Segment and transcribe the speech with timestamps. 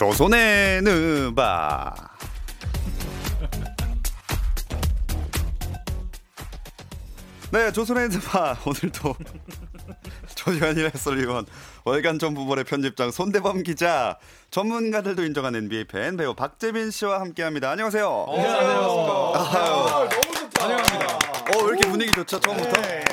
[0.00, 1.94] 조선의 느바.
[7.50, 9.14] 네, 조선의 느바 오늘도
[10.36, 11.44] 조현일 해설위원,
[11.84, 14.16] 월간 정부벌의 편집장 손대범 기자,
[14.50, 17.70] 전문가들도 인정한 NBA 팬 배우 박재민 씨와 함께합니다.
[17.70, 18.26] 안녕하세요.
[18.26, 18.70] 안녕하세요.
[18.70, 20.64] 아유, 너무 좋다.
[20.64, 21.14] 환영합니다.
[21.14, 22.80] 어, 왜 이렇게 분위기 좋죠 처음부터?
[22.80, 23.04] 네.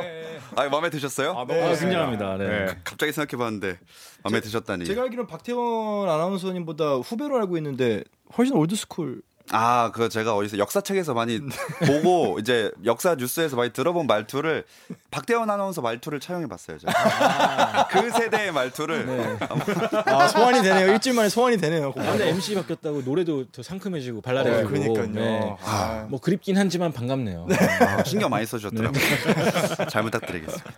[0.00, 0.25] 네.
[0.54, 1.32] 아, 마음에 드셨어요?
[1.32, 1.60] 아, 네.
[1.60, 2.36] 너무 아, 굉장합니다.
[2.38, 2.78] 네.
[2.84, 3.78] 갑자기 생각해봤는데
[4.22, 4.84] 마음에 드셨다니.
[4.84, 8.04] 제가 알기로는 박태원 아나운서님보다 후배로 알고 있는데
[8.36, 9.22] 훨씬 old school.
[9.52, 11.40] 아, 그거 제가 어디서 역사책에서 많이
[11.86, 14.64] 보고 이제 역사 뉴스에서 많이 들어본 말투를
[15.10, 16.78] 박대원 아나운서 말투를 차용해 봤어요.
[16.78, 17.88] 제가.
[17.90, 19.38] 그 세대의 말투를
[20.06, 20.92] 아 소환이 되네요.
[20.92, 21.92] 일주일 만에 소환이 되네요.
[21.96, 24.68] 아, 근데 MC 바뀌었다고 노래도 더 상큼해지고 발랄해지고.
[24.68, 25.06] 그러니까요.
[25.12, 25.56] 네.
[25.62, 27.46] 아, 뭐 그립긴 하지만 반갑네요.
[27.80, 29.00] 아, 신경 많이 써 주셨더라고요.
[29.88, 30.70] 잘 부탁드리겠습니다.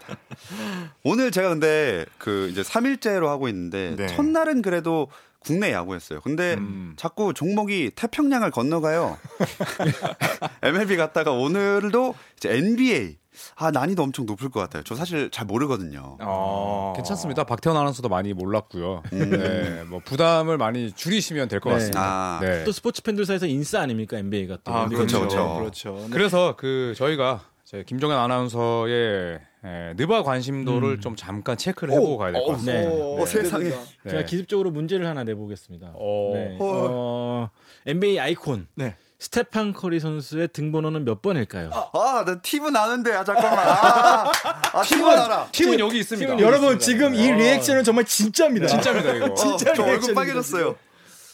[1.04, 4.06] 오늘 제가 근데 그 이제 3일째로 하고 있는데 네.
[4.08, 5.08] 첫날은 그래도
[5.48, 6.20] 국내 야구였어요.
[6.20, 6.92] 근데 음.
[6.98, 9.16] 자꾸 종목이 태평양을 건너가요.
[10.62, 13.16] MLB 갔다가 오늘도 이제 NBA.
[13.54, 14.82] 아, 난이도 엄청 높을 것 같아요.
[14.82, 16.18] 저 사실 잘 모르거든요.
[16.20, 17.44] 아, 괜찮습니다.
[17.44, 19.02] 박태원 아나운서도 많이 몰랐고요.
[19.10, 19.30] 음.
[19.30, 21.74] 네, 뭐 부담을 많이 줄이시면 될것 네.
[21.76, 22.02] 같습니다.
[22.02, 22.40] 아.
[22.42, 22.64] 네.
[22.64, 24.74] 또 스포츠 팬들 사이에서 인싸 아닙니까 NBA가 또.
[24.74, 25.58] 아 그렇죠, 그렇죠, 그렇죠.
[25.94, 25.96] 그렇죠.
[26.02, 26.10] 네.
[26.10, 32.40] 그래서 그 저희가 제 김종현 아나운서의 에, 느바 관심도를 좀 잠깐 체크를 해보고 가야 될
[32.42, 32.80] 것 같습니다.
[32.80, 32.86] 네.
[32.88, 33.64] 어, 세상에.
[33.64, 34.10] 네.
[34.10, 35.92] 제가 기습적으로 문제를 하나 내보겠습니다.
[35.94, 36.30] 어.
[36.32, 36.56] 네.
[36.60, 37.50] 어,
[37.84, 38.96] NBA 아이콘 네.
[39.18, 41.70] 스테판 커리 선수의 등번호는 몇 번일까요?
[41.92, 43.58] 아, 나 팀은 아는데, 아, 잠깐만.
[43.68, 44.32] 아,
[44.72, 45.48] 아 팀은 알아.
[45.52, 46.38] 팀은 여기 있습니다.
[46.38, 48.66] 여러분 지금 이 리액션은 정말 진짜입니다.
[48.68, 49.34] 진짜입니다 이거.
[49.34, 50.74] 진짜 어, 저 얼굴 빨개졌어요.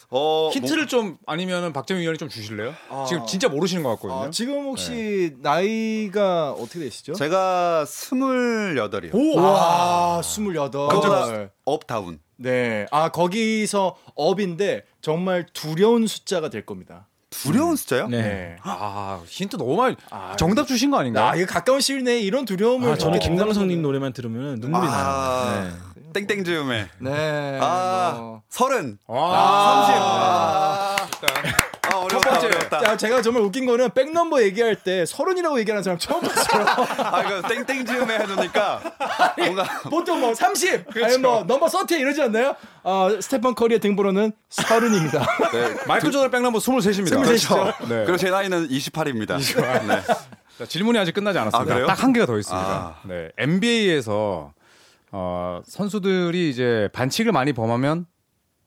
[0.09, 2.73] 어, 힌트를 좀 아니면은 박재민 위원이 좀 주실래요?
[3.07, 4.27] 지금 진짜 모르시는 것 같거든요.
[4.27, 7.13] 아, 지금 혹시 나이가 어떻게 되시죠?
[7.13, 9.11] 뭐, 제가 스물여덟이요.
[9.13, 10.71] 오, 와, 28.
[10.71, 12.19] 그거보다 up down.
[12.37, 12.85] 네.
[12.91, 17.07] 아, 거기서 업인데 정말 두려운 숫자가 될 겁니다.
[17.29, 18.07] 두려운 숫자요?
[18.07, 18.21] 네.
[18.21, 18.55] 네.
[18.61, 21.25] 아 힌트 너무 많이 아, 정답 주신 거 아닌가요?
[21.25, 25.63] 아, 이거 가까운 시일 내에 이런 두려움을 아, 저는 김광석님 노래만 들으면 눈물이 아, 나요.
[25.94, 25.94] 네.
[26.15, 26.87] 땡땡 즈음에.
[26.99, 27.59] 네.
[27.61, 28.41] 아, 뭐.
[28.49, 28.97] 서른.
[29.09, 30.01] 아, 삼십.
[30.01, 30.95] 아,
[31.93, 32.47] 아, 어려웠다, 번째.
[32.47, 32.79] 어려웠다.
[32.79, 36.65] 자, 제가 정말 웃긴 거는 백넘버 얘기할 때 서른이라고 얘기하는 사람 처음 봤어요.
[37.03, 38.81] 아, 이거 땡땡 즈음에 해놓으니까
[39.37, 39.63] 뭔가.
[39.89, 42.55] 보통 뭐 30, 아니 뭐 넘버 30 이러지 않나요?
[42.83, 45.19] 아, 스테판 커리의 등번호는 서른입니다.
[45.51, 45.75] 네.
[45.85, 47.23] 마이클 조던 백넘버 23입니다.
[47.25, 47.65] 그렇죠.
[47.89, 48.03] 네.
[48.05, 49.37] 그리고 제 나이는 28입니다.
[49.87, 50.01] 네.
[50.57, 51.75] 자, 질문이 아직 끝나지 않았습니다.
[51.75, 51.85] 아?
[51.87, 52.65] 딱 한 개가 더 있습니다.
[52.67, 52.95] 아.
[53.03, 53.29] 네.
[53.37, 54.53] NBA에서
[55.17, 58.05] 어, 선수들이 이제 반칙을 많이 범하면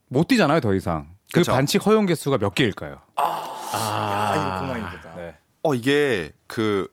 [0.07, 1.07] 못 뛰잖아요, 더 이상.
[1.31, 1.51] 그 그쵸.
[1.51, 2.97] 반칙 허용 개수가 몇 개일까요?
[3.17, 5.15] 아, 이거 고마입니다.
[5.15, 5.35] 네.
[5.61, 6.87] 어, 이게 그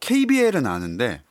[0.00, 1.22] KBL은 아는데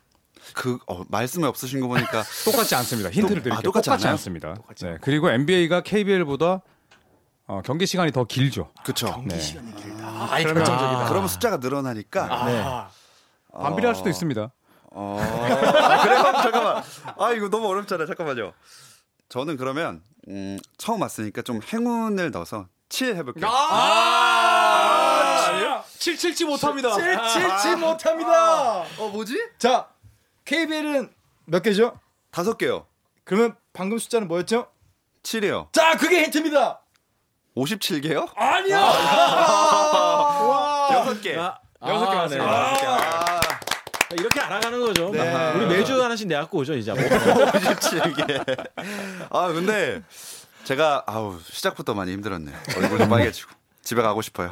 [0.53, 3.09] 그 어, 말씀이 없으신 거 보니까 똑같지 않습니다.
[3.09, 3.59] 힌트를 드릴게요.
[3.59, 4.11] 아, 똑같지 않아요?
[4.11, 4.56] 않습니다.
[4.81, 4.97] 네.
[5.01, 6.61] 그리고 NBA가 KBL보다
[7.47, 8.72] 어, 경기 시간이 더 길죠.
[8.85, 9.22] 그쵸.
[9.28, 9.38] 네.
[10.01, 11.09] 아, 이 결정적이다.
[11.09, 12.90] 그러면 숫자가 늘어나니까 아,
[13.51, 14.53] 반비례할 수도 있습니다.
[14.91, 15.18] 어.
[15.19, 16.24] 아, 그래요?
[16.44, 16.84] 잠깐만.
[17.18, 18.07] 아, 이거 너무 어렵잖아요.
[18.07, 18.53] 잠깐만요.
[19.29, 23.47] 저는 그러면 음, 처음 왔으니까 좀 행운을 넣어서 7 해볼게요.
[23.50, 24.72] 아!
[25.97, 26.91] 777 못합니다.
[26.96, 28.81] 칠칠치 못합니다.
[28.97, 29.38] 어, 뭐지?
[29.57, 29.88] 자,
[30.46, 31.09] KBL은
[31.46, 31.97] 몇 개죠?
[32.31, 32.85] 다섯 개요.
[33.23, 34.68] 그러면 방금 숫자는 뭐였죠?
[35.23, 35.72] 7이요.
[35.72, 36.81] 자, 그게 힌트입니다.
[37.56, 38.28] 57개요?
[38.35, 38.81] 아니야.
[40.41, 40.90] 와.
[40.91, 41.38] 여섯 개.
[41.38, 43.30] 아, 여섯 개 아, 맞습니다.
[44.11, 44.16] 네.
[44.17, 45.09] 아, 이렇게 알아가는 거죠.
[45.11, 45.53] 네.
[45.55, 46.91] 우리 매주 하나씩 내갖고 오죠 이제.
[46.94, 47.01] 뭐.
[47.01, 48.67] 57개.
[49.29, 50.01] 아, 근데
[50.63, 52.51] 제가 아우, 시작부터 많이 힘들었네.
[52.77, 53.51] 얼굴도 빨개지고.
[53.83, 54.51] 집에 가고 싶어요.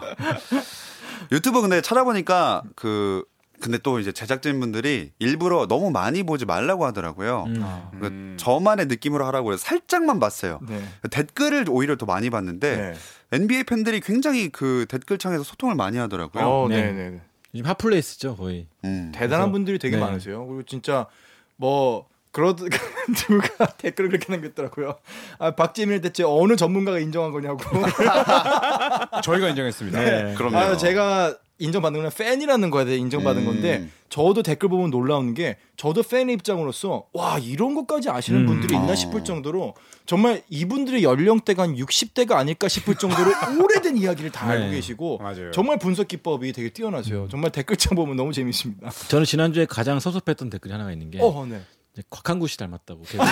[1.31, 3.23] 유튜브 근데 찾아보니까 그
[3.61, 7.43] 근데 또 이제 제작진분들이 일부러 너무 많이 보지 말라고 하더라고요.
[7.47, 7.89] 음.
[7.99, 10.59] 그 저만의 느낌으로 하라고 해서 살짝만 봤어요.
[10.67, 10.81] 네.
[11.11, 12.93] 댓글을 오히려 더 많이 봤는데 네.
[13.37, 16.43] NBA 팬들이 굉장히 그 댓글창에서 소통을 많이 하더라고요.
[16.43, 17.21] 어, 네.
[17.53, 18.67] 요즘 핫플레이스죠 거의.
[18.85, 19.11] 음.
[19.13, 20.01] 대단한 분들이 되게 네.
[20.01, 20.45] 많으세요.
[20.45, 21.07] 그리고 진짜
[21.55, 24.97] 뭐 그러 누가 댓글을 그렇게 남겼더라고요.
[25.39, 27.59] 아, 박재민을 대체 어느 전문가가 인정한 거냐고.
[29.23, 29.99] 저희가 인정했습니다.
[29.99, 30.35] 네.
[30.35, 30.57] 그럼요.
[30.57, 33.45] 아, 제가 인정받는 건 팬이라는 거에 대해 인정받은 음.
[33.45, 38.45] 건데 저도 댓글 보면 놀라운 게 저도 팬의 입장으로서 와 이런 것까지 아시는 음.
[38.45, 38.95] 분들이 있나 어.
[38.95, 39.75] 싶을 정도로
[40.05, 43.29] 정말 이분들의 연령대가 한 60대가 아닐까 싶을 정도로
[43.61, 44.71] 오래된 이야기를 다 알고 네.
[44.71, 45.51] 계시고 맞아요.
[45.51, 47.27] 정말 분석 기법이 되게 뛰어나세요.
[47.29, 48.89] 정말 댓글창 보면 너무 재밌습니다.
[49.09, 51.61] 저는 지난주에 가장 섭섭했던 댓글이 하나가 있는 게 어, 네.
[52.09, 53.01] 곽한구 씨 닮았다고.
[53.03, 53.25] 계속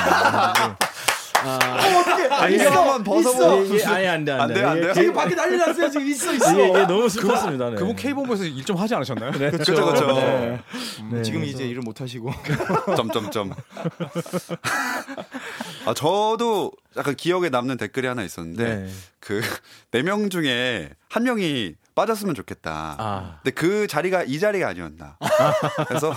[1.40, 3.64] 아, 이거 한번 있어.
[3.64, 4.54] 이게 아예 안 돼, 안안 돼.
[4.56, 4.94] 돼요, 안 이게 돼요?
[4.96, 5.90] 지금 밖에 난리 났어요.
[5.92, 6.52] 지금 있어 있어.
[6.52, 7.70] 이게, 이게 너무 슬펐습니다.
[7.70, 7.76] 네.
[7.76, 9.32] 그분 K본부에서 일 좀 하지 않으셨나요?
[9.32, 9.52] 네.
[9.52, 10.08] 그렇죠, 그렇죠.
[10.14, 10.60] 네.
[11.12, 12.32] 네, 지금 그래서- 이제 일을 못 하시고.
[12.98, 13.54] 점점점.
[15.86, 18.90] 아 저도 약간 기억에 남는 댓글이 하나 있었는데 네.
[19.20, 22.96] 그네 명 중에 한 명이 빠졌으면 좋겠다.
[23.00, 23.40] 아.
[23.44, 25.18] 근데 그 자리가 이 자리가 아니었나.
[25.88, 26.14] 그래서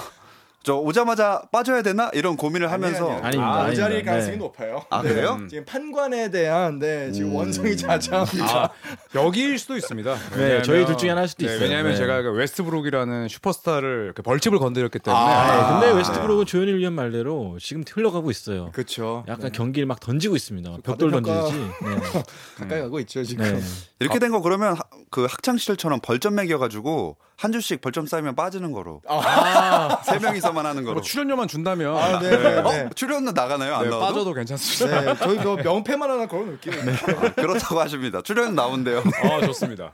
[0.62, 3.22] 저 오자마자 빠져야 되나 이런 고민을 하면서 아니에요.
[3.24, 3.46] 아닙니다.
[3.48, 3.82] 아, 그 아닙니다.
[3.82, 4.38] 자리일 가능성이 네.
[4.38, 4.82] 높아요.
[4.90, 5.36] 아 그래요?
[5.40, 5.48] 음.
[5.48, 7.36] 지금 판관에 대한 네, 지금 음.
[7.36, 8.64] 원성이 자자합니다.
[8.64, 8.70] 아,
[9.14, 10.14] 여기일 수도 있습니다.
[10.36, 11.62] 네, 저희 둘 중에 하나일 수도 네, 있어요.
[11.64, 11.96] 왜냐하면 네.
[11.98, 16.92] 제가 그 웨스트브룩이라는 슈퍼스타를 그 벌집을 건드렸기 때문에 아, 네, 근데 아, 웨스트브룩은 조현일 위원
[16.92, 18.70] 말대로 지금 흘러가고 있어요.
[18.72, 19.24] 그렇죠.
[19.28, 20.76] 약간 경기를 막 던지고 있습니다.
[20.84, 21.54] 벽돌 던지듯이.
[21.84, 22.22] 네.
[22.58, 23.44] 가까이 가고 있죠 지금.
[23.46, 23.60] 네.
[23.98, 28.70] 이렇게 된 거 그러면 하- 그 학창 시절처럼 벌점 매겨가지고 한 주씩 벌점 쌓이면 빠지는
[28.72, 30.94] 거로 아, 세 명이서 만 하는 거로.
[30.94, 32.58] 뭐 출연료만 준다면 아, 네, 네, 네.
[32.86, 32.90] 어?
[32.94, 33.74] 출연료 나가나요?
[33.76, 34.06] 안 네, 나와도?
[34.06, 35.00] 빠져도 괜찮습니다.
[35.00, 36.74] 네, 저희 뭐 명패만 하나 걸어놓을게요.
[36.74, 38.22] 아, 그렇다고 하십니다.
[38.22, 38.98] 출연료 나온대요.
[38.98, 39.92] 어, 좋습니다.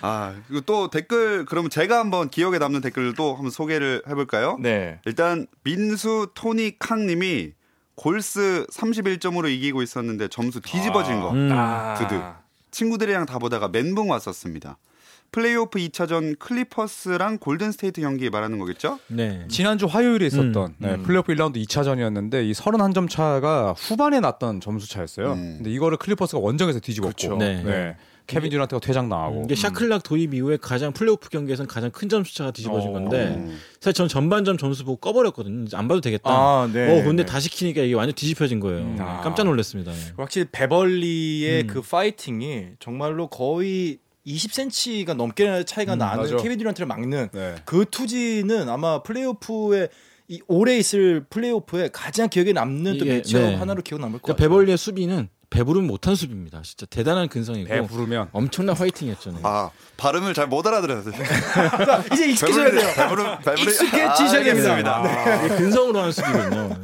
[0.00, 4.58] 아, 그리고 또 댓글 그러면 제가 한번 기억에 남는 댓글도 한번 소개를 해볼까요?
[4.60, 5.00] 네.
[5.04, 7.52] 일단 민수 토니 캉님이
[7.94, 11.30] 골스 31점으로 이기고 있었는데 점수 뒤집어진 거.
[11.32, 11.48] 음.
[11.98, 12.20] 드드.
[12.70, 14.78] 친구들이랑 다 보다가 멘붕 왔었습니다.
[15.30, 18.98] 플레이오프 2차전 클리퍼스랑 골든 스테이트 경기 말하는 거겠죠?
[19.08, 19.44] 네.
[19.48, 21.02] 지난주 화요일에 있었던 음, 네, 음.
[21.02, 25.32] 플레이오프 1라운드 2차전이었는데 이 31점 차가 후반에 났던 점수 차였어요.
[25.32, 25.54] 음.
[25.58, 27.36] 근데 이거를 클리퍼스가 원정에서 뒤집었고 그렇죠.
[27.36, 27.62] 네.
[27.62, 27.96] 네.
[28.28, 32.50] 케빈 듀란트가 퇴장 나가고 이게 shot clock 도입 이후에 가장 플레이오프 경기에서는 가장 큰 점수차가
[32.50, 32.92] 뒤집어진 어.
[32.92, 33.58] 건데 음.
[33.80, 35.64] 사실 전 전반전 점수 보고 꺼버렸거든요.
[35.72, 36.30] 안 봐도 되겠다.
[36.30, 37.00] 아, 네.
[37.00, 37.26] 어 근데 네.
[37.26, 38.80] 다시 키니까 이게 완전 뒤집혀진 거예요.
[38.80, 38.96] 음.
[39.00, 39.22] 아.
[39.22, 39.92] 깜짝 놀랐습니다.
[39.92, 39.98] 네.
[40.18, 41.66] 확실히 베벌리의 음.
[41.68, 43.98] 그 파이팅이 정말로 거의
[44.36, 46.36] 20cm가 넘게 차이가 음, 나는 맞아.
[46.36, 47.54] 케빈 듀란트를 막는 네.
[47.64, 49.88] 그 투지는 아마 플레이오프에
[50.28, 53.54] 이 올해 있을 플레이오프에 가장 기억에 남는 또 match-up 네.
[53.54, 54.42] 하나로 기억 남을 것 그러니까.
[54.42, 56.60] 베벌리의 수비는 배부르면 못한 수비입니다.
[56.62, 59.30] 진짜 대단한 근성이고 배 부르면 엄청난 화이팅이었죠.
[59.32, 59.38] 네.
[59.44, 61.14] 아, 발음을 잘 못 알아들었어요.
[61.14, 62.92] 자, 이제 익숙해져야 돼요.
[62.94, 64.96] 배부른, 배부른, 익숙해지셔야 됩니다.
[64.96, 65.44] 알겠습니다.
[65.46, 66.12] 이게 근성으로 하는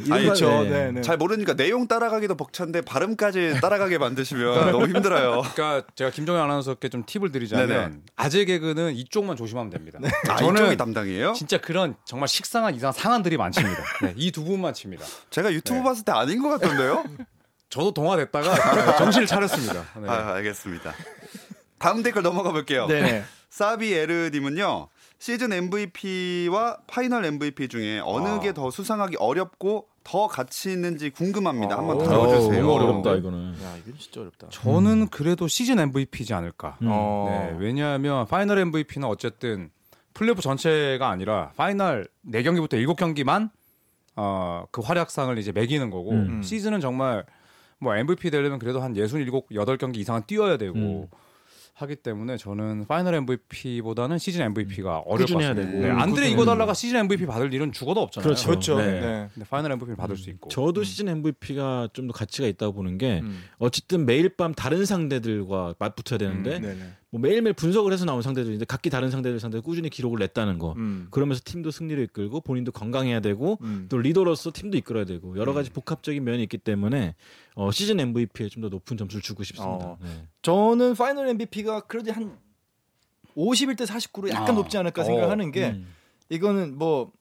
[0.06, 0.49] 이런 그렇죠.
[0.50, 1.00] 거- 네, 네.
[1.02, 5.43] 잘 모르니까 내용 따라가기도 벅찬데 발음까지 따라가게 만드시면 너무 힘들어요.
[5.55, 7.90] 그러니까 제가 김정현 아나운서께 좀 팁을 드리자면 네네.
[8.17, 9.99] 아재 개그는 이쪽만 조심하면 됩니다.
[10.28, 11.34] 아, 저는 이쪽이 담당이에요?
[11.34, 13.82] 진짜 그런 정말 식상한 이상한 상한들이 많습니다.
[14.02, 15.05] 네, 이두 분만 칩니다.
[15.31, 17.05] 제가 유튜브 봤을 때 아닌 것 같던데요?
[17.75, 19.85] 저도 동화됐다가 정신을 차렸습니다.
[20.00, 20.09] 네.
[20.09, 20.94] 아, 알겠습니다.
[21.79, 22.87] 다음 댓글 넘어가 볼게요.
[22.87, 23.25] 네네.
[23.50, 24.88] 사비 에르님은요.
[25.19, 28.38] 시즌 MVP와 파이널 MVP 중에 어느 아.
[28.38, 31.76] 게 더 수상하기 어렵고 더 가치 있는지 궁금합니다.
[31.76, 32.62] 한번 어, 들어주세요.
[32.62, 33.55] 너무 어렵다 이거는.
[33.65, 34.49] 야, 이건 진짜 어렵다.
[34.50, 36.77] 저는 그래도 시즌 MVP지 않을까.
[36.82, 36.88] 음.
[36.93, 37.27] 어.
[37.29, 39.70] 네, 왜냐하면 파이널 MVP는 어쨌든
[40.12, 43.50] 플레이오프 전체가 아니라 파이널 4 경기부터 7 경기만
[44.15, 46.41] 어, 그 활약상을 이제 매기는 거고 음.
[46.41, 47.25] 시즌은 정말
[47.81, 51.06] 뭐 MVP 되려면 그래도 한 67, 8경기 이상은 뛰어야 되고 음.
[51.76, 55.55] 하기 때문에 저는 파이널 MVP보다는 시즌 MVP가 어려울 것 같습니다.
[55.55, 55.82] 되고.
[55.82, 58.25] 네, 음, 안드레 이고달라가 시즌 MVP 받을 일은 죽어도 없잖아요.
[58.29, 58.49] 그렇죠.
[58.49, 58.76] 그렇죠.
[58.79, 59.00] 네.
[59.00, 59.29] 네.
[59.35, 60.50] 근데 파이널 MVP를 받을 수 있고.
[60.50, 63.43] 저도 시즌 MVP가 좀 더 가치가 있다고 보는 게 음.
[63.59, 66.81] 어쨌든 매일 밤 다른 상대들과 맞붙어야 되는데 음, 네네.
[67.14, 70.72] 뭐 매일매일 분석을 해서 나온 상대들인데 각기 다른 상대들 상대로 꾸준히 기록을 냈다는 거.
[70.78, 71.06] 음.
[71.12, 73.87] 그러면서 팀도 승리를 이끌고 본인도 건강해야 되고 음.
[73.88, 77.14] 또 리더로서 팀도 이끌어야 되고 여러 가지 복합적인 면이 있기 때문에
[77.55, 79.75] 어, 시즌 MVP에 좀 더 높은 점수를 주고 싶습니다.
[79.87, 79.99] 어.
[80.02, 80.26] 네.
[80.43, 82.37] 저는 파이널 MVP가 그래도 한
[83.37, 84.52] 51대 49로 약간 아.
[84.52, 85.05] 높지 않을까 어.
[85.05, 85.86] 생각하는 게 음.
[86.31, 87.12] 이거는 뭐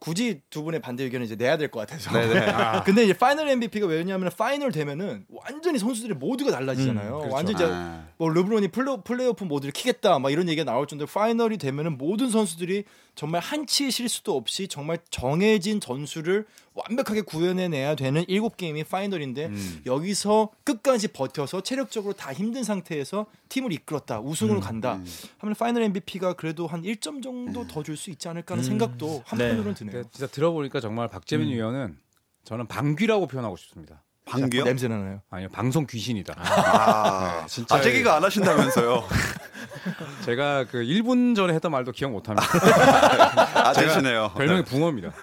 [0.00, 2.10] 굳이 두 분의 반대 의견을 이제 내야 될 것 같아서.
[2.10, 2.38] 네네.
[2.50, 7.14] 아, 근데 이제 파이널 MVP가 왜냐하면 파이널 되면은 완전히 선수들이 모두가 달라지잖아요.
[7.14, 7.34] 음, 그렇죠.
[7.34, 11.58] 완전 이제 아, 뭐 르브론이 플레, 플레이오프 모드를 키겠다 막 이런 얘기가 나올 정도로 파이널이
[11.58, 18.84] 되면은 모든 선수들이 정말 한치의 실수도 없이 정말 정해진 전술을 완벽하게 구현해내야 되는 일곱 게임이
[18.84, 19.82] 파이널인데 음.
[19.86, 25.06] 여기서 끝까지 버텨서 체력적으로 다 힘든 상태에서 팀을 이끌었다 우승으로 음, 간다 음.
[25.38, 28.68] 하면 파이널 MVP가 그래도 한 1점 정도 더 줄 수 있지 않을까 하는 음.
[28.68, 29.92] 생각도 한편으로는 드네요.
[29.92, 31.52] 근데 진짜 들어보니까 정말 박재민 음.
[31.52, 31.98] 위원은
[32.44, 34.02] 저는 방귀라고 표현하고 싶습니다.
[34.26, 34.64] 방귀요?
[34.64, 35.22] 냄새 나나요?
[35.30, 36.34] 아니요, 방송 귀신이다.
[36.36, 39.04] 아, 네, 진짜 아, 제기가 안 하신다면서요?
[40.24, 42.44] 제가 그 1분 전에 했던 말도 기억 못 합니다.
[43.54, 44.32] 아, 되시네요.
[44.36, 45.12] 별명이 붕어입니다.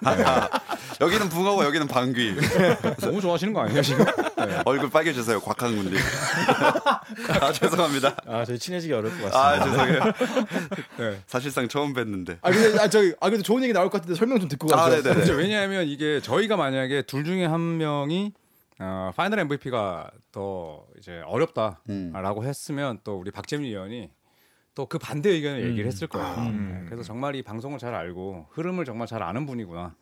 [1.00, 2.34] 여기는 붕어고 여기는 방귀.
[3.00, 4.04] 너무 좋아하시는 거 아니에요, 지금?
[4.04, 4.62] 네.
[4.64, 5.94] 얼굴 빨개지세요, 곽한군님.
[7.40, 8.16] 아, 죄송합니다.
[8.26, 9.40] 아, 저희 친해지기 어려울 것 같습니다.
[9.40, 10.00] 아, 죄송해요.
[10.98, 11.22] 네.
[11.26, 12.38] 사실상 처음 뵀는데.
[12.42, 14.76] 아 근데 아 저기 아 그래도 좋은 얘기 나올 것 같은데 설명 좀 듣고 아,
[14.76, 15.02] 가죠.
[15.02, 15.14] 네네.
[15.14, 15.32] 그렇죠.
[15.34, 18.32] 왜냐하면 이게 저희가 만약에 둘 중에 한 명이
[18.80, 22.44] 어, 파이널 MVP가 더 이제 어렵다라고 음.
[22.44, 24.10] 했으면 또 우리 박재민 위원이
[24.74, 25.70] 또 그 반대 의견을 음.
[25.70, 26.34] 얘기를 했을 거예요.
[26.38, 26.80] 음.
[26.82, 29.94] 네, 그래서 정말 이 방송을 잘 알고 흐름을 정말 잘 아는 분이구나.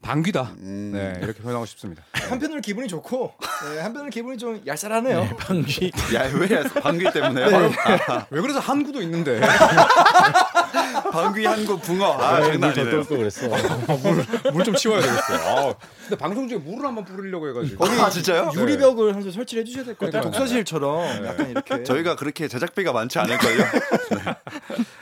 [0.00, 0.54] 방귀다.
[0.58, 0.92] 음.
[0.94, 2.02] 네, 이렇게 표현하고 싶습니다.
[2.14, 3.34] 한편으로 기분이 좋고
[3.74, 5.36] 네, 한편으로 기분이 좀 얄쌀하네요.
[5.38, 7.70] 방귀 야 왜 방귀 때문에요?
[8.30, 9.40] 왜 그래서 한구도 있는데
[11.12, 12.12] 방귀 한구 붕어.
[12.20, 13.02] 아 장난 더 아니네요.
[13.04, 13.48] 또 그랬어.
[14.52, 15.38] 물좀 치워야 되겠어요.
[15.38, 17.84] 아, 근데 방송 중에 물을 한번 뿌리려고 해가지고.
[17.84, 18.50] 아 진짜요?
[18.54, 20.22] 유리벽을 하면서 설치를 해주셔야 될 것 같아요.
[20.22, 21.82] 독서실처럼 약간 이렇게.
[21.82, 23.56] 저희가 그렇게 제작비가 많지 않을걸요.
[24.10, 24.34] 네.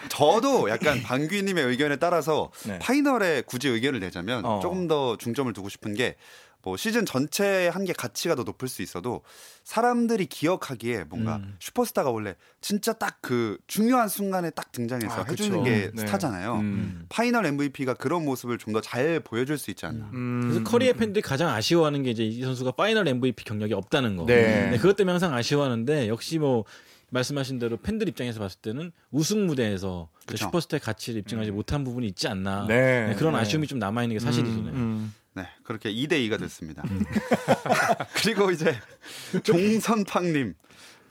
[0.08, 2.78] 저도 약간 방귀님의 의견에 따라서 네.
[2.78, 4.60] 파이널에 굳이 의견을 내자면 어.
[4.60, 6.16] 조금 더 중점을 두고 싶은 게
[6.66, 9.22] 뭐 시즌 전체의 한 개 가치가 더 높을 수 있어도
[9.62, 11.54] 사람들이 기억하기에 뭔가 음.
[11.60, 15.62] 슈퍼스타가 원래 진짜 딱 그 중요한 순간에 딱 등장해서 아, 해주는 그쵸.
[15.64, 16.00] 게 네.
[16.00, 16.54] 스타잖아요.
[16.56, 17.06] 음.
[17.08, 20.10] 파이널 MVP가 그런 모습을 좀 더 잘 보여줄 수 있지 않나.
[20.12, 20.40] 음.
[20.42, 24.26] 그래서 커리의 팬들이 가장 아쉬워하는 게 이제 이 선수가 파이널 MVP 경력이 없다는 거.
[24.26, 24.76] 네.
[24.80, 26.64] 그것 때문에 항상 아쉬워하는데 역시 뭐
[27.10, 30.08] 말씀하신 대로 팬들 입장에서 봤을 때는 우승 무대에서.
[30.34, 32.66] 슈퍼스타의 가치를 입증하지 못한 부분이 있지 않나.
[32.66, 33.06] 네.
[33.08, 33.38] 네, 그런 네.
[33.38, 34.60] 아쉬움이 좀 남아 있는 게 사실이죠.
[34.62, 34.70] 네.
[34.72, 35.14] 음.
[35.36, 36.82] 네, 그렇게 2대 2가 됐습니다.
[38.16, 38.74] 그리고 이제
[39.44, 40.54] 종선팡님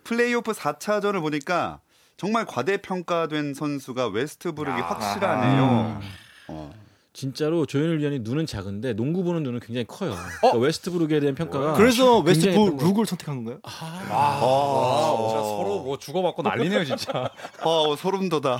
[0.03, 1.79] 플레이오프 4차전을 보니까
[2.17, 6.01] 정말 과대평가된 선수가 웨스트브룩이 확실하네요.
[6.47, 6.84] 어.
[7.15, 10.13] 진짜로 조현일 위원이 눈은 작은데 농구 보는 눈은 굉장히 커요.
[10.41, 13.59] 그러니까 웨스트브룩에 대한 평가가 그래서 웨스트 굉장히 부 룩을 선택한 건가요?
[13.63, 17.29] 아, 진짜 서로 뭐 주고받고 난리네요 진짜.
[17.63, 18.59] 어, 소름 돋아.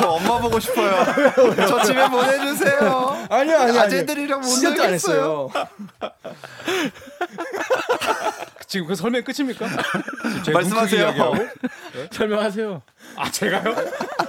[0.00, 1.02] 저 엄마 보고 싶어요.
[1.66, 3.26] 저 집에 보내주세요.
[3.30, 3.80] 아니요, 아니요.
[3.80, 4.46] 아재들이랑 못.
[4.78, 5.48] 했어요.
[8.66, 9.66] 지금 그 설명 끝입니까?
[10.52, 11.00] 말씀하세요.
[11.00, 11.36] 이야기하고?
[12.12, 12.82] 설명하세요.
[13.16, 13.74] 아 제가요?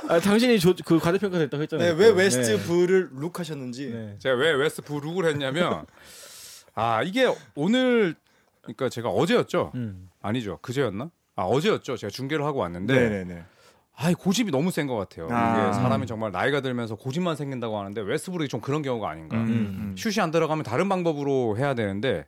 [0.09, 1.95] 아, 당신이 조, 그 과대평가 됐다고 했잖아요.
[1.95, 2.63] 네, 왜 웨스트 네.
[2.63, 3.91] 부를 룩 하셨는지.
[3.91, 4.15] 네.
[4.17, 5.85] 제가 왜 웨스트 부룩을 했냐면
[6.73, 8.15] 아 이게 오늘
[8.61, 9.71] 그러니까 제가 어제였죠?
[9.75, 10.09] 음.
[10.21, 11.11] 아니죠 그제였나?
[11.35, 11.95] 아 어제였죠.
[11.97, 13.43] 제가 중계를 하고 왔는데 네네네.
[14.01, 15.27] 아 고집이 너무 센 것 같아요.
[15.29, 15.67] 아.
[15.69, 19.37] 이게 사람이 정말 나이가 들면서 고집만 생긴다고 하는데 웨스트브룩이 좀 그런 경우가 아닌가.
[19.37, 19.95] 음.
[19.97, 22.25] 슛이 안 들어가면 다른 방법으로 해야 되는데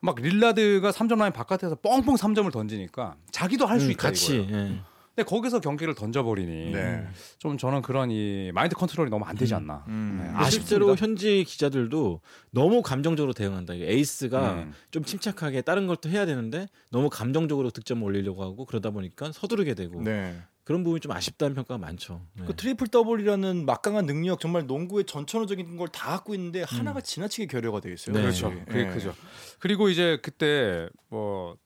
[0.00, 4.40] 막 릴라드가 3점 라인 바깥에서 뻥뻥 3점을 던지니까 자기도 할수 음, 있다 같이.
[4.42, 4.56] 이거예요.
[4.72, 4.80] 예.
[5.14, 7.06] 근데 거기서 경기를 던져버리니 네.
[7.38, 9.84] 좀 저는 그런 이 마인드 컨트롤이 너무 안 되지 않나.
[9.86, 10.16] 음.
[10.18, 10.50] 네, 근데 아쉽습니다.
[10.50, 13.74] 실제로 현지 기자들도 너무 감정적으로 대응한다.
[13.74, 14.72] 에이스가 음.
[14.90, 20.02] 좀 침착하게 다른 걸또 해야 되는데 너무 감정적으로 득점을 올리려고 하고 그러다 보니까 서두르게 되고
[20.02, 20.36] 네.
[20.64, 22.22] 그런 부분이 좀 아쉽다는 평가가 많죠.
[22.32, 22.44] 네.
[22.46, 27.80] 그 트리플 더블이라는 막강한 능력 정말 농구의 전천후적인 걸 다 갖고 있는데 하나가 지나치게 결여가
[27.80, 28.16] 되어 있어요.
[28.16, 28.22] 네.
[28.22, 28.48] 그렇죠.
[28.48, 28.64] 네.
[28.66, 29.14] 그게 크죠.
[29.60, 31.56] 그리고 이제 그때 뭐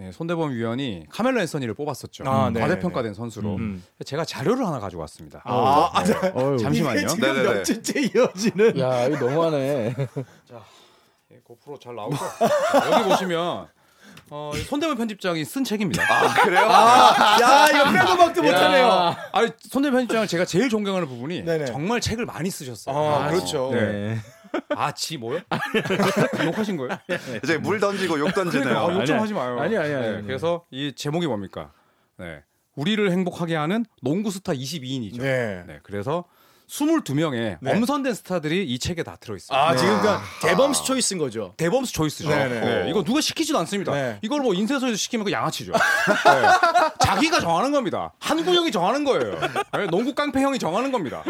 [0.00, 2.24] 예, 손대범 위원이 카멜로 앤서니를 뽑았었죠.
[2.26, 3.56] 아, 네, 과대평가된 선수로.
[3.56, 3.82] 음.
[4.04, 5.42] 제가 자료를 하나 가지고 왔습니다.
[5.44, 6.02] 아, 아,
[6.34, 6.56] 어휴.
[6.58, 6.98] 잠시만요.
[7.00, 7.42] 이게 지금.
[7.42, 8.78] 며칠째 이어지는.
[8.78, 9.94] 야 이거 너무하네.
[11.32, 12.16] 예, 고프로 잘 나오죠?
[12.72, 13.66] 자, 여기 보시면
[14.30, 16.02] 어, 이 손대범 편집장이 쓴 책입니다.
[16.02, 16.60] 아, 그래요?
[16.60, 19.16] 야 이거 빼도 박도 못하네요.
[19.32, 21.64] 아니 손대범 편집장을 제가 제일 존경하는 부분이 네네.
[21.66, 22.94] 정말 책을 많이 쓰셨어요.
[22.96, 23.70] 아, 그렇죠.
[23.72, 24.18] 네.
[24.76, 25.40] 아, 지 뭐요?
[26.44, 26.98] 욕하신 거예요?
[27.42, 28.64] 이제 물 던지고 욕 던지네요.
[28.68, 29.22] 그러니까 욕좀 아니야.
[29.22, 29.60] 하지 마요.
[29.60, 30.22] 아니야, 아니야, 네, 아니야.
[30.22, 31.72] 그래서 이 제목이 뭡니까?
[32.18, 32.42] 네.
[32.76, 35.20] 우리를 행복하게 하는 농구 스타 22인이죠.
[35.20, 35.64] 네.
[35.66, 36.24] 네, 그래서
[36.68, 37.72] 22명의 네.
[37.72, 39.58] 엄선된 스타들이 이 책에 다 들어 있어요.
[39.58, 41.54] 아 지금 그러니까 대범스 초이스인 거죠.
[41.56, 42.28] 대범스 초이스죠.
[42.28, 42.60] 네네.
[42.60, 43.92] 네, 이거 누가 시키지도 않습니다.
[43.92, 44.18] 네.
[44.20, 45.72] 이걸 뭐 인쇄소에서 시키면 그 양아치죠.
[45.72, 45.78] 네.
[47.00, 48.12] 자기가 정하는 겁니다.
[48.20, 49.40] 한구형이 정하는 거예요.
[49.72, 51.24] 네, 농구 깡패 형이 정하는 겁니다.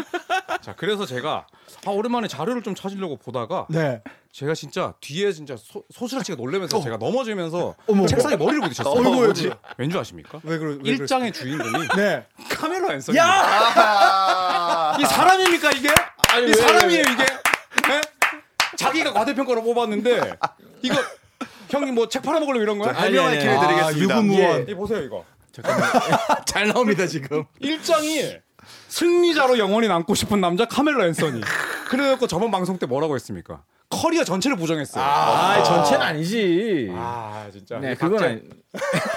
[0.61, 1.47] 자, 그래서 제가
[1.85, 4.01] 아, 오랜만에 자료를 좀 찾으려고 보다가 네.
[4.31, 8.93] 제가 진짜 뒤에 진짜 소, 소스라치가 놀래면서 제가 넘어지면서 어머, 책상에 머리를 부딪혔어요.
[8.93, 9.51] 어이구, 뭐지?
[9.77, 10.39] 왠지 아십니까?
[10.43, 10.71] 왜 그러?
[10.71, 12.25] 왜 일장의 주인공이 네.
[12.49, 13.17] 카메라 앤서니.
[13.17, 13.25] 야!
[13.25, 15.89] 아, 이 사람입니까 이게?
[16.29, 17.23] 아니, 이 왜, 사람이에요 이게?
[17.87, 18.01] 네?
[18.77, 20.33] 자기가 과대평가로 뽑았는데
[20.83, 20.95] 이거
[21.69, 22.89] 형님 뭐 책 팔아먹으려고 이런 거야?
[22.95, 23.67] 아니, 해명의 아니, 기회 아니.
[23.67, 24.15] 드리겠습니다.
[24.15, 24.69] 아, 유구무원.
[24.69, 25.25] 이 보세요 이거.
[26.45, 27.43] 잘 나옵니다 지금.
[27.59, 28.37] 일장이
[28.89, 31.41] 승리자로 영원히 남고 싶은 남자 카멜라 앤서니.
[31.89, 33.63] 그래갖고 저번 방송 때 뭐라고 했습니까?
[33.89, 35.03] 커리어 전체를 부정했어요.
[35.03, 36.89] 아, 전체는 아니지.
[36.93, 37.79] 아, 진짜.
[37.79, 38.41] 네, 이 그건 아니.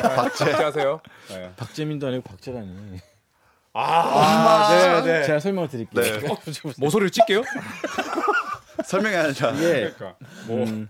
[0.03, 1.01] 박제 하세요.
[1.29, 1.53] 네.
[1.57, 2.99] 박재민도 아니고 박재라니.
[3.75, 5.27] 아, 네, 네.
[5.27, 6.03] 제가 설명을 드릴게요.
[6.03, 6.29] 네.
[6.79, 7.43] 모서리를 찢게요?
[8.85, 9.55] 설명이 아니라.
[9.59, 9.93] 예.
[9.97, 10.15] 그러니까
[10.47, 10.87] 뭐 음, 뭐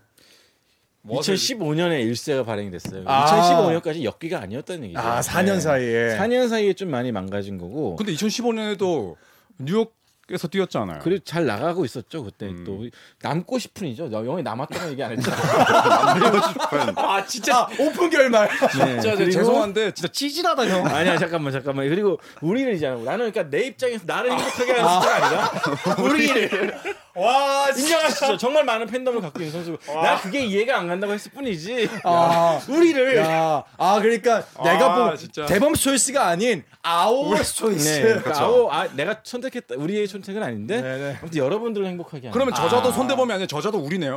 [1.09, 3.05] 2015년에 일세가 발행이 됐어요.
[3.07, 3.27] 아.
[3.27, 5.01] 2015년까지 역기가 아니었다는 얘기죠.
[5.01, 6.17] 아 4년 사이에.
[6.17, 7.97] 4년 사이에 좀 많이 망가진 거고.
[7.97, 9.17] 근데 2015년에도
[9.59, 9.95] 뉴욕
[10.31, 11.01] 에서 뛰었잖아요.
[11.03, 12.63] 그리고 잘 나가고 있었죠 그때 음.
[12.65, 12.85] 또
[13.23, 14.09] 남고 싶은이죠.
[14.09, 15.37] 나 영이 남았다고 얘기 안 했잖아.
[16.97, 18.49] 아 진짜 오픈 결말.
[18.79, 19.01] 네.
[19.01, 20.87] 진짜 그리고- 죄송한데 진짜 찌질하다 형.
[20.87, 26.03] 아니야 잠깐만 잠깐만 그리고 우리를 이제 나는 그러니까 내 입장에서 나를 행복하게 하는 스타가 아니라
[26.03, 26.75] 우리를
[27.15, 31.91] 와 인정하시죠 정말 많은 팬덤을 갖고 있는 선수 나 그게 이해가 안 간다고 했을 뿐이지
[32.05, 35.45] 아, 우리를 야, 아 그러니까 내가 본 진짜.
[35.45, 37.89] 대범 초이스가 아닌 아우어 초이스.
[37.89, 41.17] 네, 그러니까 아우, 아, 내가 선택했다 우리의 선- 선택은 아닌데 네네.
[41.21, 42.33] 아무튼 여러분들을 행복하게 하는.
[42.33, 44.17] 그러면 저자도 손대범이 아니라 저자도 우리네요.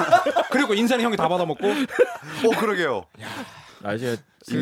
[0.52, 3.04] 그리고 인사는 형이 다 받아먹고 어 그러게요.
[3.82, 4.16] 아 이제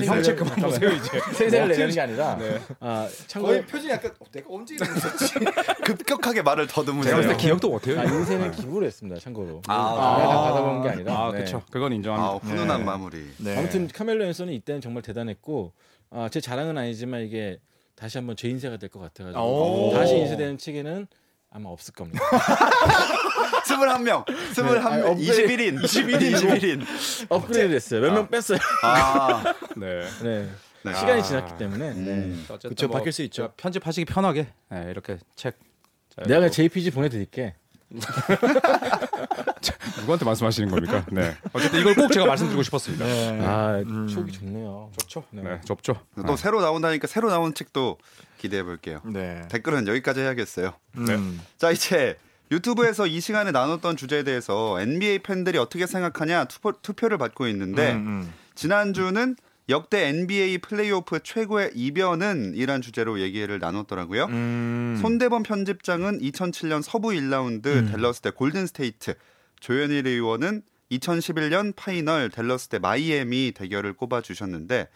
[0.04, 1.20] 형 체크 그만 보세요 이제.
[1.34, 2.60] 생생을 내는 게 아니라 네.
[2.80, 5.34] 아 참고로 거의 표정이 약간 어, 내가 언제 이러고 있었지?
[5.84, 7.20] 급격하게 말을 제가 더듬으세요.
[7.22, 8.00] 때 기억도 못해요.
[8.00, 9.20] 아, 인생을 기부를 했습니다.
[9.20, 9.62] 참고로.
[9.66, 10.16] 아.
[10.18, 11.12] 내가 다 받아본 게 아니라.
[11.18, 11.38] 아, 네.
[11.38, 11.62] 그렇죠.
[11.70, 12.46] 그건 아, 인정합니다.
[12.46, 12.84] 훈훈한 네.
[12.84, 13.30] 마무리.
[13.38, 13.58] 네.
[13.58, 15.72] 아무튼 카멜로 앤서는 이때는 정말 대단했고
[16.10, 17.58] 아, 제 자랑은 아니지만 이게
[17.96, 19.92] 다시 한번 제 인쇄가 될 것 같아가지고 오.
[19.94, 21.06] 다시 인쇄되는 책에는
[21.50, 22.20] 아마 없을 겁니다.
[23.64, 27.26] 21명, 21명, 아니, 업그레이드- 21인, 21인, 21인.
[27.28, 28.00] 업그레이드 됐어요.
[28.00, 28.58] 몇명 뺐어요.
[28.82, 30.02] 아, 네.
[30.22, 30.48] 네.
[30.84, 30.94] 네.
[30.94, 31.22] 시간이 아.
[31.22, 31.90] 지났기 때문에.
[31.94, 32.10] 네.
[32.10, 32.44] 음.
[32.48, 33.52] 어쨌든 그쵸, 뭐 바뀔 수 있죠.
[33.56, 35.56] 편집하시기 편하게 네, 이렇게 책.
[36.14, 37.54] 자, 내가 JPG 보내드릴게.
[40.00, 41.04] 누구한테 말씀하시는 겁니까?
[41.10, 41.36] 네.
[41.52, 43.04] 어쨌든 이걸 꼭 제가 말씀드리고 싶었습니다.
[43.04, 43.40] 네.
[43.42, 44.90] 아, 추억이 좋네요.
[44.98, 45.24] 좋죠.
[45.30, 45.42] 네.
[45.42, 46.00] 네, 좁죠.
[46.26, 47.98] 또 새로 나온다니까 새로 나온 책도
[48.38, 49.00] 기대해 볼게요.
[49.04, 49.46] 네.
[49.50, 50.74] 댓글은 여기까지 해야겠어요.
[50.98, 51.40] 음.
[51.56, 52.16] 자 이제
[52.50, 58.06] 유튜브에서 이 시간에 나눴던 주제에 대해서 NBA 팬들이 어떻게 생각하냐 투표, 를 받고 있는데 음,
[58.06, 58.32] 음.
[58.54, 59.36] 지난주는
[59.70, 64.26] 역대 NBA 플레이오프 최고의 이변은 이란 주제로 얘기를 나눴더라고요.
[64.26, 64.98] 음.
[65.00, 69.14] 손대범 편집장은 2007년 서부 1라운드 댈러스 대 골든 스테이트,
[69.68, 70.60] 조현일 위원은
[70.92, 74.88] 2011년 파이널 댈러스 대 마이애미 대결을 꼽아 주셨는데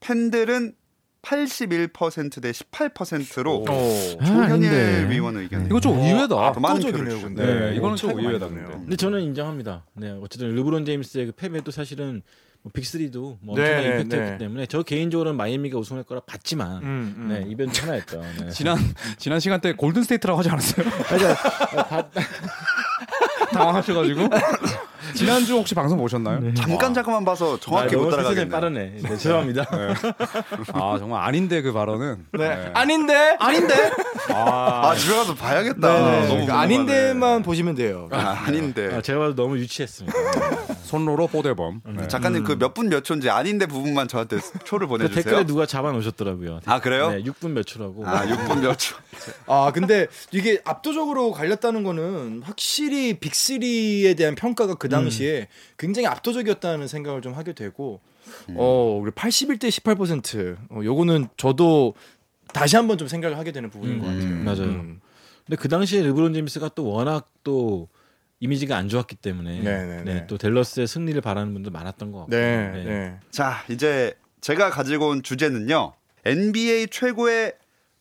[0.00, 0.74] 팬들은
[1.22, 3.64] 81%대 18%로 오.
[3.64, 5.06] 조현일 아닌데.
[5.08, 5.66] 위원 의견.
[5.66, 6.52] 이거 좀 의외다.
[6.52, 7.46] 더 많은 압도적이네요, 근데.
[7.70, 8.48] 네, 이거는 좀 의외다.
[8.48, 8.72] 근데.
[8.72, 9.84] 근데 저는 인정합니다.
[9.94, 12.22] 네, 어쨌든 르브론 제임스의 그 패배도 사실은
[12.62, 14.38] 뭐 빅3도 뭐 엄청난 네, 임팩트였기 네.
[14.38, 17.28] 때문에 저 개인적으로는 마이애미가 우승할 거라 봤지만 음, 음.
[17.28, 18.20] 네, 이벤트 하나였죠.
[18.40, 18.50] 네.
[18.50, 18.78] 지난
[19.16, 20.86] 지난 시간 때 골든 스테이트라고 하지 않았어요?
[20.88, 22.10] 어, 봤-
[23.58, 24.28] 당황하셔가지고
[25.14, 26.52] 지난주 혹시 방송 보셨나요?
[26.54, 28.48] 잠깐 잠깐만 봐서 정확히 아, 못 너무 따라가겠네.
[28.50, 28.92] 빠르네.
[29.02, 29.64] 네, 죄송합니다.
[30.74, 32.70] 아 정말 아닌데 그 발언은 네.
[32.74, 33.36] 아닌데?
[33.38, 33.74] 아닌데?
[34.30, 35.76] 아 집에 가서 봐야겠다.
[35.80, 36.28] 네, 너무 네.
[36.28, 36.52] 궁금하네.
[36.62, 38.08] 아닌데만 보시면 돼요.
[38.12, 38.90] 아, 아닌데.
[38.94, 40.16] 아, 제가 봐도 너무 유치했습니다.
[40.88, 41.82] 손로로 뽀대범.
[41.96, 42.08] 네.
[42.08, 45.22] 작가님 그 몇 분 몇 초인지 아닌데 부분만 저한테 초를 그 보내주세요.
[45.22, 46.60] 댓글에 누가 잡아 놓으셨더라고요.
[46.64, 47.10] 아 그래요?
[47.10, 48.06] 네, 6분 몇 초라고.
[48.06, 48.96] 아 6분 몇 초.
[49.46, 57.22] 아 근데 이게 압도적으로 갈렸다는 거는 확실히 빅3에 대한 평가가 그 당시에 굉장히 압도적이었다는 생각을
[57.22, 58.00] 좀 하게 되고
[58.54, 61.94] 어 우리 81대 18% 어, 요거는 저도
[62.52, 64.22] 다시 한번 좀 생각을 하게 되는 부분인 음, 것 같아요.
[64.24, 64.62] 음, 맞아요.
[64.62, 65.00] 음.
[65.46, 67.88] 근데 그 당시에 르브론 제임스가 또 워낙 또
[68.40, 70.26] 이미지가 안 좋았기 때문에 네, 네, 네.
[70.26, 72.30] 또 댈러스의 승리를 바라는 분들 많았던 것 같고.
[72.30, 73.20] 네, 네.
[73.30, 75.94] 자 이제 제가 가지고 온 주제는요.
[76.24, 77.54] NBA 최고의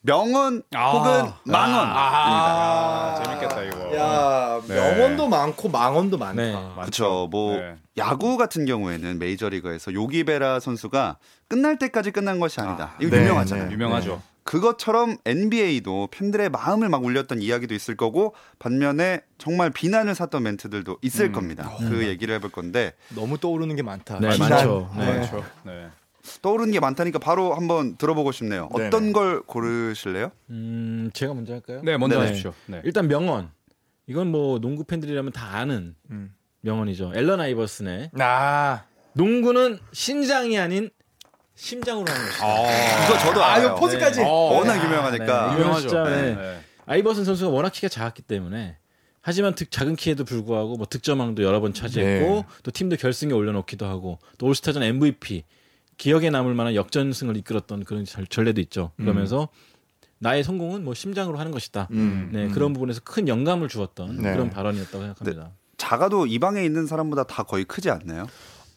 [0.07, 0.91] 명언 아.
[0.91, 1.99] 혹은 망언입니다.
[1.99, 3.97] 아, 재밌겠다, 이거.
[3.97, 4.75] 야 네.
[4.75, 6.41] 명언도 많고 망언도 많다.
[6.41, 6.55] 네.
[6.75, 7.27] 그렇죠.
[7.29, 7.75] 뭐 네.
[7.97, 11.17] 야구 같은 경우에는 메이저리그에서 요기베라 선수가
[11.49, 12.93] 끝날 때까지 끝난 것이 아니다.
[13.01, 13.67] 이거 네, 유명하잖아요.
[13.67, 13.73] 네.
[13.73, 14.21] 유명하죠.
[14.43, 21.33] 그것처럼 NBA도 팬들의 마음을 막 울렸던 이야기도 있을 거고 반면에 정말 비난을 샀던 멘트들도 있을
[21.33, 21.69] 겁니다.
[21.79, 24.19] 그 얘기를 해볼 건데 너무 떠오르는 게 많다.
[24.21, 24.49] 네, 비난.
[24.51, 24.89] 많죠.
[24.95, 25.05] 네.
[25.05, 25.43] 그렇죠.
[25.63, 25.89] 네.
[26.41, 28.69] 떠오르는 게 많다니까 바로 한번 들어보고 싶네요.
[28.75, 28.87] 네네.
[28.87, 30.31] 어떤 걸 고르실래요?
[30.49, 31.81] 음, 제가 먼저 할까요?
[31.83, 32.29] 네, 먼저 네네.
[32.29, 32.53] 하십시오.
[32.67, 32.81] 네.
[32.83, 33.49] 일단 명언.
[34.07, 36.33] 이건 뭐 농구 팬들이라면 다 아는 음.
[36.61, 37.13] 명언이죠.
[37.15, 40.89] 앨런 아이버슨의 아, 농구는 신장이 아닌
[41.55, 43.05] 심장으로 하는 것이다.
[43.05, 43.67] 이거 저도 아, 알아요.
[43.67, 44.19] 이거 포즈까지.
[44.21, 44.25] 네.
[44.25, 44.29] 어.
[44.29, 45.53] 워낙 유명하니까.
[45.53, 46.03] 네, 유명하죠.
[46.03, 46.35] 네.
[46.35, 46.59] 네.
[46.85, 48.77] 아이버슨 선수가 워낙 키가 작았기 때문에
[49.21, 52.43] 하지만 득, 작은 키에도 불구하고 뭐 득점왕도 여러 번 차지했고 네.
[52.63, 55.43] 또 팀도 결승에 올려놓기도 하고 또 올스타전 MVP
[55.97, 58.91] 기억에 남을 만한 역전승을 이끌었던 그런 전- 전례도 있죠.
[58.97, 59.49] 그러면서
[60.19, 61.87] 나의 성공은 뭐 심장으로 하는 것이다.
[61.91, 64.31] 음, 네 그런 부분에서 큰 영감을 주었던 네.
[64.31, 65.51] 그런 발언이었다고 생각합니다.
[65.77, 68.25] 작아도 이 방에 있는 사람보다 다 거의 크지 않나요?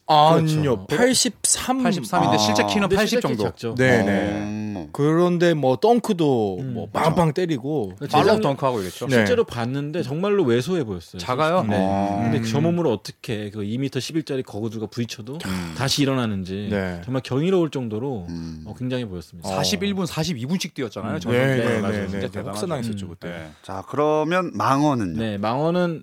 [0.07, 0.87] 아니요.
[0.87, 0.87] 그렇죠.
[0.89, 1.79] 83.
[1.85, 2.39] 83인데 아.
[2.39, 3.45] 실제 키는 근데 80 실제 키 정도.
[3.45, 3.75] 작죠.
[3.77, 4.70] 네, 네.
[4.83, 4.89] 음.
[4.93, 9.07] 그런데 뭐 덩크도 음, 뭐 빵빵 때리고 재작년- 덩크하고 이랬죠.
[9.07, 9.17] 네.
[9.17, 11.21] 실제로 봤는데 정말로 왜소해 보였어요.
[11.21, 11.63] 작아요?
[11.63, 11.77] 네.
[11.79, 12.21] 어.
[12.31, 15.39] 근데 저 몸으로 어떻게 그 2m 11짜리 거구들과 부딪혀도
[15.77, 17.01] 다시 일어나는지 네.
[17.05, 18.63] 정말 경이로울 정도로 음.
[18.67, 19.49] 어, 굉장히 보였습니다.
[19.49, 21.15] 41분 42분씩 뛰었잖아요.
[21.15, 21.21] 음.
[21.21, 21.57] 저 네.
[21.57, 22.09] 네, 맞아요.
[22.09, 22.49] 네, 진짜 네.
[22.49, 23.11] 혹사당했었죠 음.
[23.11, 23.29] 그때.
[23.29, 23.51] 네.
[23.63, 25.19] 자 그러면 망언은요?
[25.19, 26.03] 네, 망언은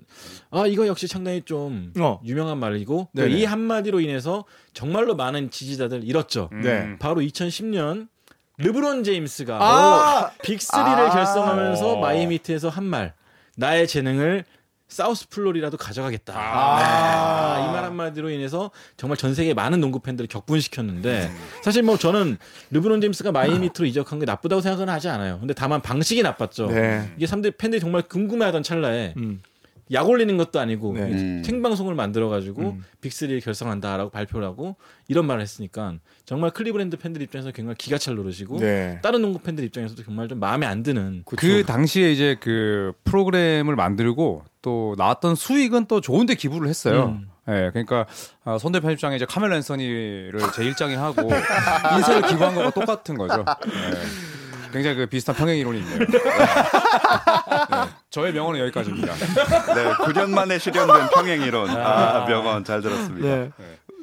[0.50, 2.20] 아 이거 역시 상당히 좀 어.
[2.24, 3.08] 유명한 말이고.
[3.28, 6.48] 이 한마디로 인해서 정말로 많은 지지자들 잃었죠.
[6.52, 6.62] 음.
[6.62, 6.96] 네.
[6.98, 8.08] 바로 2010년
[8.58, 10.30] 르브론 제임스가 아!
[10.42, 11.10] 빅3를 아.
[11.10, 12.00] 결성하면서 어.
[12.00, 13.14] 마이애미트에서 한 말.
[13.56, 14.44] 나의 재능을
[14.88, 16.34] 사우스 플로리라도 가져가겠다.
[16.34, 17.68] 아.
[17.68, 21.36] 이말 한마디로 인해서 정말 전 세계 많은 농구 팬들을 격분시켰는데 음.
[21.62, 22.38] 사실 뭐 저는
[22.70, 25.38] 르브론 제임스가 마이애미 히트로 이적한 게 나쁘다고 생각은 하지 않아요.
[25.40, 26.68] 근데 다만 방식이 나빴죠.
[26.68, 27.12] 네.
[27.16, 29.42] 이게 사람들 팬들이 정말 궁금해하던 찰나에 음.
[29.92, 31.02] 약 올리는 것도 아니고 네.
[31.02, 31.42] 음.
[31.44, 32.84] 생방송을 만들어 가지고 음.
[33.02, 34.76] 빅3를 결성한다라고 발표를 하고
[35.08, 39.00] 이런 말을 했으니까 정말 클리브랜드 팬들 입장에서 정말 기가 찰 노릇이고 네.
[39.02, 44.44] 다른 농구 팬들 입장에서도 정말 좀 마음에 안 드는 그 당시에 이제 그 프로그램을 만들고
[44.62, 47.18] 또 나왔던 수익은 또 좋은데 기부를 했어요.
[47.20, 47.28] 음.
[47.48, 48.06] 예, 그러니까
[48.44, 51.22] 아, 손대 편집장에 이제 카멜 앤서니를 제 일장에 하고
[51.96, 53.42] 인쇄를 기부한 거가 똑같은 거죠.
[53.66, 54.37] 예.
[54.72, 55.98] 굉장히 그 비슷한 평행 이론이 있네요.
[55.98, 56.06] 네.
[58.10, 59.14] 저의 명언은 여기까지입니다.
[59.14, 61.70] 네, 9년 만에 실현된 평행 이론.
[61.70, 63.26] 아, 명언 잘 들었습니다.
[63.28, 63.50] 네.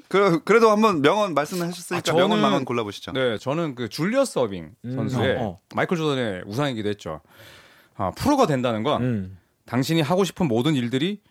[0.08, 3.12] 그, 그래도 한번 명언 말씀하셨으니까 아, 명언 저는- 망언 골라보시죠.
[3.14, 5.60] 네, 저는 그 줄리어스 서빙 선수의 어, 어.
[5.74, 7.22] 마이클 조던의 우상이기도 했죠.
[7.98, 9.38] 아, 프로가 된다는 건 음.
[9.66, 11.22] 당신이 하고 싶은 모든 일들이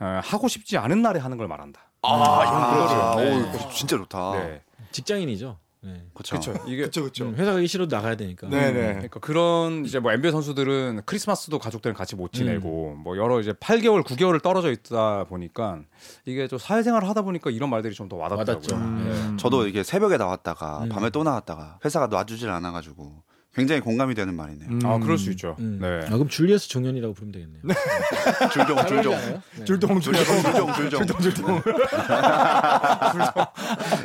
[0.00, 1.80] 어, 하고 싶지 않은 날에 하는 걸 말한다.
[2.02, 2.96] 아, 이런 그렇죠.
[2.96, 3.20] 거죠.
[3.20, 3.66] 네.
[3.66, 4.32] 오, 진짜 좋다.
[4.34, 4.62] 네.
[4.92, 5.58] 직장인이죠.
[5.80, 6.02] 네.
[6.12, 6.52] 그렇죠.
[6.66, 7.26] 이게 그렇죠, 그렇죠.
[7.26, 8.48] 음, 회사 가기 싫어도 나가야 되니까.
[8.48, 8.92] 네, 네.
[8.94, 14.02] 그러니까 그런 이제 뭐 NBA 선수들은 크리스마스도 가족들은 같이 못 지내고 뭐 여러 이제 8개월,
[14.04, 15.80] 9개월을 떨어져 있다 보니까
[16.24, 18.54] 이게 좀 사회생활을 하다 보니까 이런 말들이 좀 더 와닿더라고요.
[18.56, 18.76] 와닿죠.
[18.76, 19.36] 음.
[19.38, 20.88] 저도 이게 새벽에 나왔다가 음.
[20.88, 23.22] 밤에 또 나왔다가 회사가 놔주질 않아가지고
[23.54, 24.68] 굉장히 공감이 되는 말이네요.
[24.70, 24.80] 음.
[24.84, 25.56] 아, 그럴 수 있죠.
[25.58, 25.78] 음.
[25.80, 26.00] 네.
[26.06, 27.62] 아, 그럼 줄리어스 종현이라고 부르면 되겠네요.
[28.52, 29.40] 줄종, 줄종.
[29.64, 31.62] 줄동 줄동 줄종, 줄종, 줄종.
[31.62, 31.62] 줄동.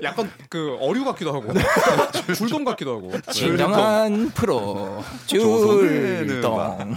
[0.01, 1.53] 약간 그 어류 같기도 하고
[2.35, 3.11] 줄돔 같기도 하고.
[3.31, 6.95] 진정한 프로 줄동.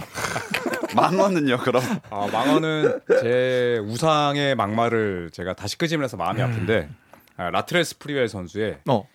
[0.95, 1.83] 망언은요, 그럼?
[2.09, 6.89] 아, 망언은 제 우상의 막말을 제가 다시 끄집어내서 마음이 아픈데
[7.35, 9.07] 아, 라트렐 스프리웰 선수의 어.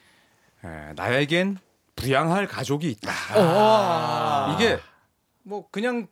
[0.65, 1.59] 에, 나에겐
[2.03, 3.13] 부양할 가족이 있다.
[3.35, 4.57] 아.
[4.57, 4.79] 이게
[5.43, 6.09] 뭐 그냥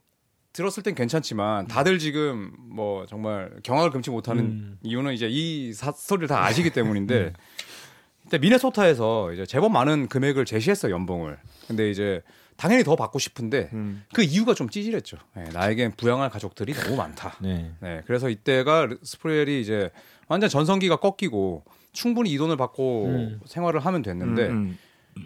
[0.52, 4.78] 들었을 땐 괜찮지만 다들 지금 뭐 정말 경악을 금치 못하는 음.
[4.82, 7.32] 이유는 이제 이 사소리를 다 아시기 때문인데
[8.22, 11.38] 근데 미네소타에서 이제 제법 많은 금액을 제시했어 요 연봉을.
[11.66, 12.22] 근데 이제
[12.56, 14.04] 당연히 더 받고 싶은데 음.
[14.12, 15.16] 그 이유가 좀 찌질했죠.
[15.34, 17.36] 네, 나에겐 부양할 가족들이 너무 많다.
[17.40, 17.72] 네.
[17.80, 19.90] 네, 그래서 이때가 스프레엘이 이제
[20.28, 23.40] 완전 전성기가 꺾이고 충분히 이 돈을 받고 음.
[23.46, 24.78] 생활을 하면 됐는데 음,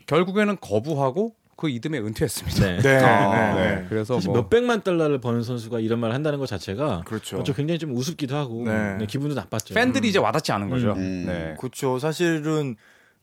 [0.07, 2.61] 결국에는 거부하고 그 이듬해 은퇴했습니다.
[2.66, 2.78] 네.
[2.83, 2.96] 네.
[3.04, 3.76] 아, 네.
[3.76, 7.42] 네, 그래서 사실 뭐 몇 백만 달러를 버는 선수가 이런 말을 한다는 것 자체가 그렇죠.
[7.44, 8.96] 좀 굉장히 좀 우습기도 하고 네.
[8.96, 9.74] 네, 기분도 나빴죠.
[9.74, 10.92] 팬들이 이제 와닿지 않은 거죠.
[10.94, 11.24] 음.
[11.26, 11.54] 네.
[11.59, 11.98] 그렇죠.
[12.00, 12.76] 사실은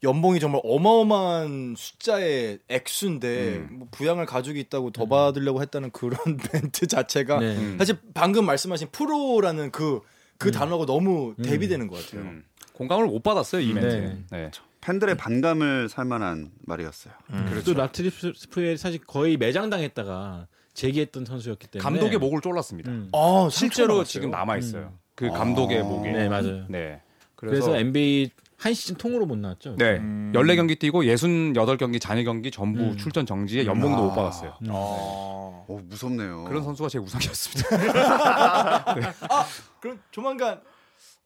[0.03, 3.67] 연봉이 정말 어마어마한 숫자의 액수인데 음.
[3.79, 6.17] 뭐 부양할 가족이 있다고 더 받으려고 했다는 그런
[6.53, 7.55] 멘트 자체가 네.
[7.55, 7.75] 음.
[7.77, 12.31] 사실 방금 말씀하신 프로라는 그그 단어가 너무 대비되는 것 같아요.
[12.71, 12.77] 음.
[12.77, 13.81] 공감을 못 받았어요 이 네.
[13.81, 14.23] 멘트.
[14.31, 14.51] 네.
[14.81, 17.13] 팬들의 반감을 살만한 말이었어요.
[17.65, 22.89] 또 라트렐 스프리웰이 사실 거의 매장당했다가 재기했던 선수였기 때문에 감독의 목을 졸랐습니다.
[22.89, 23.09] 음.
[23.13, 24.31] 아, 실제로 지금?
[24.31, 24.93] 남아 있어요.
[24.93, 24.99] 음.
[25.15, 25.83] 그 감독의 아.
[25.83, 26.11] 목에.
[26.11, 26.65] 네 맞아요.
[26.67, 27.01] 네.
[27.35, 29.75] 그래서, 그래서, NBA 한 시즌 통으로 못 나왔죠.
[29.77, 29.97] 네.
[29.97, 30.31] 음.
[30.35, 32.97] 14경기 뛰고 68경기 잔여 경기 전부 음.
[32.97, 34.01] 출전 정지에 연봉도 아.
[34.01, 34.57] 못 받았어요.
[34.61, 34.67] 음.
[34.69, 34.73] 아.
[35.67, 36.45] 오, 무섭네요.
[36.45, 38.85] 그런 선수가 제 우상이었습니다.
[39.79, 40.59] 그럼 조만간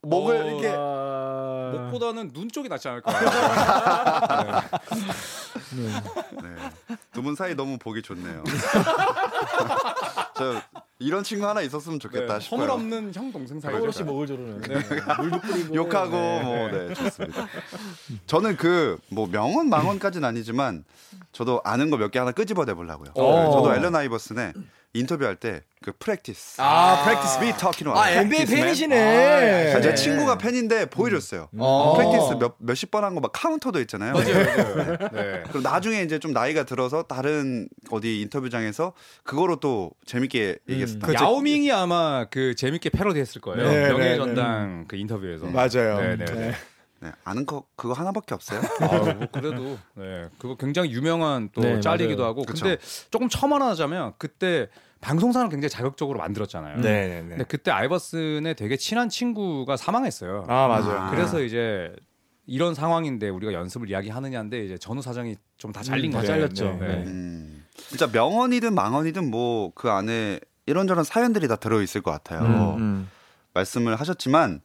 [0.06, 1.72] 목을 어, 이렇게 아...
[1.74, 3.12] 목보다는 눈 쪽이 낫지 않을까.
[5.76, 6.50] 네.
[7.12, 8.44] 두분 사이 너무 보기 좋네요.
[10.38, 10.62] 저
[11.00, 12.60] 이런 친구 하나 있었으면 좋겠다 네, 싶어요.
[12.62, 13.80] 허물 없는 형 동생 사이죠.
[13.80, 16.44] 서로 목을 조르는 물도 뿌리고 욕하고 네.
[16.44, 17.48] 뭐 네, 좋습니다.
[18.28, 20.84] 저는 그 뭐 명언 망언까지는 아니지만
[21.32, 23.12] 저도 아는 거 몇 개 하나 끄집어내 보려고요.
[23.16, 23.52] 어.
[23.52, 24.54] 저도 앨런 아이버슨의
[24.96, 26.60] 인터뷰할 때 그 practice.
[26.62, 27.40] 아, practice.
[27.40, 28.46] We talking 아 about NBA.
[28.48, 29.74] 팬이시네.
[29.76, 29.94] 아, 제 네.
[29.96, 31.50] 친구가 팬인데 보여줬어요.
[31.60, 31.94] 어.
[31.96, 34.14] practice 몇 몇십 번 한 거 막 카운터도 있잖아요.
[34.16, 35.44] 네.
[35.44, 41.00] 그리고 나중에 이제 좀 나이가 들어서 다른 어디 인터뷰장에서 그거로 또 재밌게 얘기했어요.
[41.02, 41.24] 그렇죠.
[41.24, 43.70] 야오밍이 아마 그 재밌게 패러디했을 거예요.
[43.70, 45.46] 네, 명예 네, 전당 그 인터뷰에서.
[45.46, 46.00] 맞아요.
[46.00, 46.52] 네, 네,
[47.06, 47.12] 네.
[47.24, 48.62] 아는 거 그거 하나밖에 없어요.
[48.82, 52.30] 아유, 뭐 그래도 네, 그거 굉장히 유명한 또 네, 짤이기도 맞아요.
[52.30, 52.44] 하고.
[52.44, 52.66] 그쵸.
[52.66, 54.68] 근데 조금 첨언하자면 그때
[55.02, 56.78] 방송사는 굉장히 자극적으로 만들었잖아요.
[56.78, 57.30] 네, 네, 네.
[57.30, 60.46] 근데 그때 아이버슨의 되게 친한 친구가 사망했어요.
[60.48, 61.00] 아, 맞아요.
[61.00, 61.10] 아.
[61.12, 61.94] 그래서 이제
[62.48, 66.28] 이런 상황인데 우리가 연습을 이야기하느냐인데 이제 전후 사정이 좀 다 잘린 다 거죠.
[66.34, 66.78] 잘렸죠.
[66.80, 66.88] 네.
[66.88, 67.04] 네.
[67.06, 72.42] 음, 진짜 명언이든 망언이든 뭐 그 안에 이런저런 사연들이 다 들어 있을 것 같아요.
[72.42, 73.10] 음, 음.
[73.54, 74.62] 말씀을 하셨지만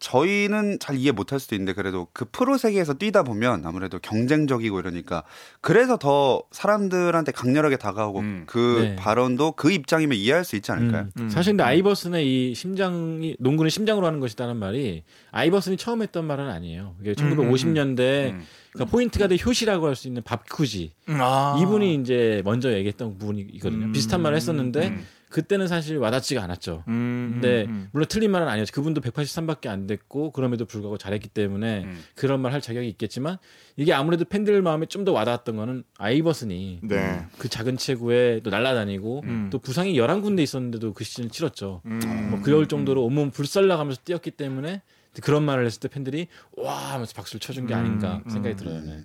[0.00, 5.22] 저희는 잘 이해 못할 수도 있는데 그래도 그 프로 세계에서 뛰다 보면 아무래도 경쟁적이고 이러니까
[5.60, 8.42] 그래서 더 사람들한테 강렬하게 다가오고 음.
[8.46, 8.96] 그 네.
[8.96, 11.02] 발언도 그 입장이면 이해할 수 있지 않을까요?
[11.02, 11.24] 음.
[11.24, 11.28] 음.
[11.28, 16.96] 사실 근데 아이버슨의 이 심장이 농구는 심장으로 하는 것이다는 말이 아이버슨이 처음 했던 말은 아니에요.
[17.02, 18.42] 이게 1950년대 음.
[18.72, 21.58] 그러니까 포인트가 돼 효시라고 할 수 있는 밥쿠지 아.
[21.60, 23.86] 이분이 이제 먼저 얘기했던 부분이거든요.
[23.86, 23.92] 음.
[23.92, 25.06] 비슷한 말을 했었는데 음.
[25.30, 26.84] 그때는 사실 와닿지가 않았죠.
[26.88, 28.72] 음, 근데 음, 물론 틀린 말은 아니었죠.
[28.74, 31.98] 그분도 183밖에 안 됐고 그럼에도 불구하고 잘했기 때문에 음.
[32.14, 33.38] 그런 말 할 자격이 있겠지만
[33.76, 37.24] 이게 아무래도 팬들 마음에 좀 더 와닿았던 거는 아이버슨이 네.
[37.38, 39.48] 그 작은 체구에 또 날아다니고 음.
[39.50, 41.80] 또 부상이 11군데 있었는데도 그 시즌을 치렀죠.
[41.86, 42.28] 음.
[42.30, 44.82] 뭐 그럴 정도로 온몸 불살라가면서 뛰었기 때문에
[45.22, 48.56] 그런 말을 했을 때 팬들이 와 하면서 박수를 쳐준 게 아닌가 음, 생각이 음.
[48.56, 48.80] 들어요.
[48.82, 49.04] 네.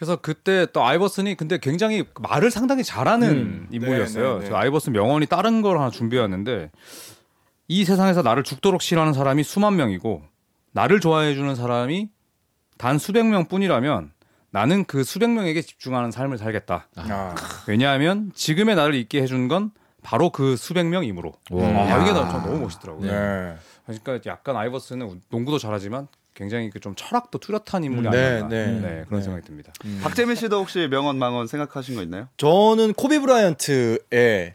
[0.00, 3.68] 그래서 그때 또 아이버슨이 근데 굉장히 말을 상당히 잘하는 음.
[3.70, 4.26] 인물이었어요.
[4.26, 4.48] 네, 네, 네.
[4.48, 6.70] 저 아이버슨 명언이 다른 걸 하나 준비해왔는데
[7.68, 10.22] 이 세상에서 나를 죽도록 싫어하는 사람이 수만 명이고
[10.72, 12.08] 나를 좋아해주는 사람이
[12.78, 14.12] 단 수백 명뿐이라면
[14.52, 16.88] 나는 그 수백 명에게 집중하는 삶을 살겠다.
[16.96, 17.34] 아.
[17.68, 19.70] 왜냐하면 지금의 나를 있게 해준 건
[20.02, 21.34] 바로 그 수백 명이므로.
[21.50, 21.66] 와.
[21.66, 23.06] 아, 이게 나전 너무 멋있더라고요.
[23.06, 23.54] 네.
[23.84, 26.08] 그러니까 약간 아이버슨은 농구도 잘하지만
[26.40, 28.48] 굉장히 그 좀 철학도 뚜렷한 인물이 음, 네, 아니었나.
[28.48, 28.66] 네.
[28.66, 29.22] 네, 그런 네.
[29.22, 29.70] 생각이 듭니다.
[30.02, 32.28] 박재민 씨도 혹시 명언 망언 생각하신 거 있나요?
[32.38, 34.54] 저는 코비 브라이언트의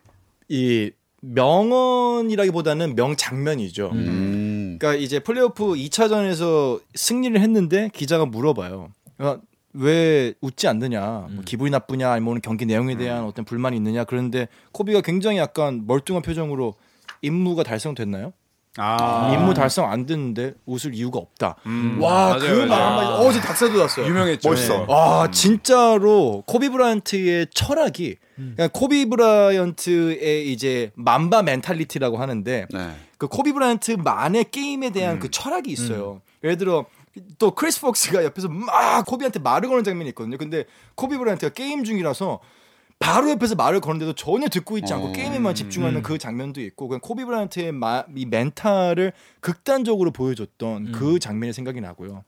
[0.49, 3.91] 이 명언이라기보다는 명장면이죠.
[3.93, 4.77] 음.
[4.79, 8.89] 그러니까 이제 플레이오프 2차전에서 승리를 했는데 기자가 물어봐요.
[9.17, 9.43] 그러니까
[9.73, 14.03] 왜 웃지 않느냐, 뭐 기분이 나쁘냐, 아니면 오늘 경기 내용에 대한 어떤 불만이 있느냐.
[14.05, 16.73] 그런데 코비가 굉장히 약간 멀뚱한 표정으로
[17.21, 18.33] 임무가 달성됐나요?
[18.77, 21.55] 아, 임무 달성 안 됐는데 웃을 이유가 없다.
[21.65, 22.61] 음, 와, 맞아요, 그.
[22.65, 24.05] 말 한마디 어 제 닭살 돋았어요.
[24.05, 24.49] 유명했죠.
[24.49, 24.77] 멋있어.
[24.79, 24.85] 네.
[24.87, 32.95] 와 진짜로 코비 브라이언트의 철학이 그냥 코비 브라이언트의 이제 Mamba Mentality라고 하는데 네.
[33.17, 36.21] 그 코비 브라이언트만의 게임에 대한 그 철학이 있어요.
[36.43, 36.85] 예를 들어
[37.39, 40.37] 또 크리스 록이 옆에서 막 코비한테 말을 거는 장면이 있거든요.
[40.37, 42.39] 근데 코비 브라이언트가 게임 중이라서
[43.05, 45.11] 바로 옆에서 말을 거는데도 전혀 듣고 있지 않고 어.
[45.11, 51.53] 게임에만 집중하는 그 장면도 있고 그냥 코비 브라이언트의 마, 이 멘탈을 극단적으로 보여줬던 그 장면이
[51.53, 52.23] 생각이 나고요.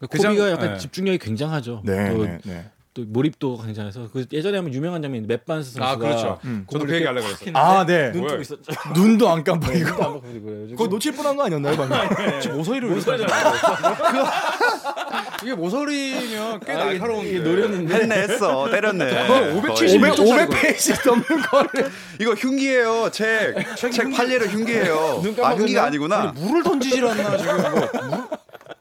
[0.00, 0.78] 그 코비가 장- 약간 네.
[0.78, 1.82] 집중력이 굉장하죠.
[1.84, 2.70] 네, 또, 네, 네.
[2.92, 6.38] 또 몰입도 굉장해서 그 예전에 한번 유명한 장면이 맷반스 선수가 아, 그렇죠.
[6.44, 6.66] 음.
[6.68, 7.50] 저도 그 얘기 하려고 그랬어요.
[7.54, 8.10] 아, 네.
[8.10, 8.26] 눈?
[8.26, 8.72] 뜨고 있었죠.
[8.94, 9.78] 눈도 안 깜빡이고.
[9.88, 12.40] 눈도 안 감고 그거 놓칠 뻔한 거 아니었나요, 방금?
[12.40, 13.26] 지금 모서리를 모서리를
[15.42, 17.28] 이게 모서리면 꽤 아, 날카로운데.
[17.30, 19.26] 이게 노렸는데 했네 했어 때렸네.
[19.26, 20.12] 그걸 570 거의.
[20.12, 21.90] 500, 500페이지 넘는 거를.
[22.20, 23.54] 이거 흉기예요 책.
[23.76, 25.20] 책 팔리로 흉기예요.
[25.22, 25.84] 눈아 흉기가?
[25.84, 26.32] 아니구나.
[26.36, 28.28] 물을 던지질 않나 지금 뭐 물-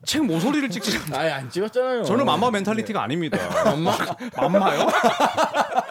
[0.05, 1.19] 책 모서리를 찍지 않나.
[1.19, 2.03] 아예 안 찍었잖아요.
[2.03, 3.37] 저는 맘마 멘탈리티가 아닙니다.
[3.65, 3.97] 맘마
[4.35, 4.87] 맘마요?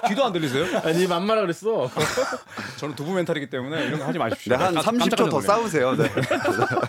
[0.09, 0.81] 귀도 안 들리세요?
[0.85, 1.91] 아니 맘마라 그랬어.
[2.79, 4.57] 저는 두부 멘탈이기 때문에 이런 거 하지 마십시오.
[4.57, 5.41] 네, 한 깜- 30초 더.
[5.41, 5.97] 싸우세요.
[5.97, 6.09] 네.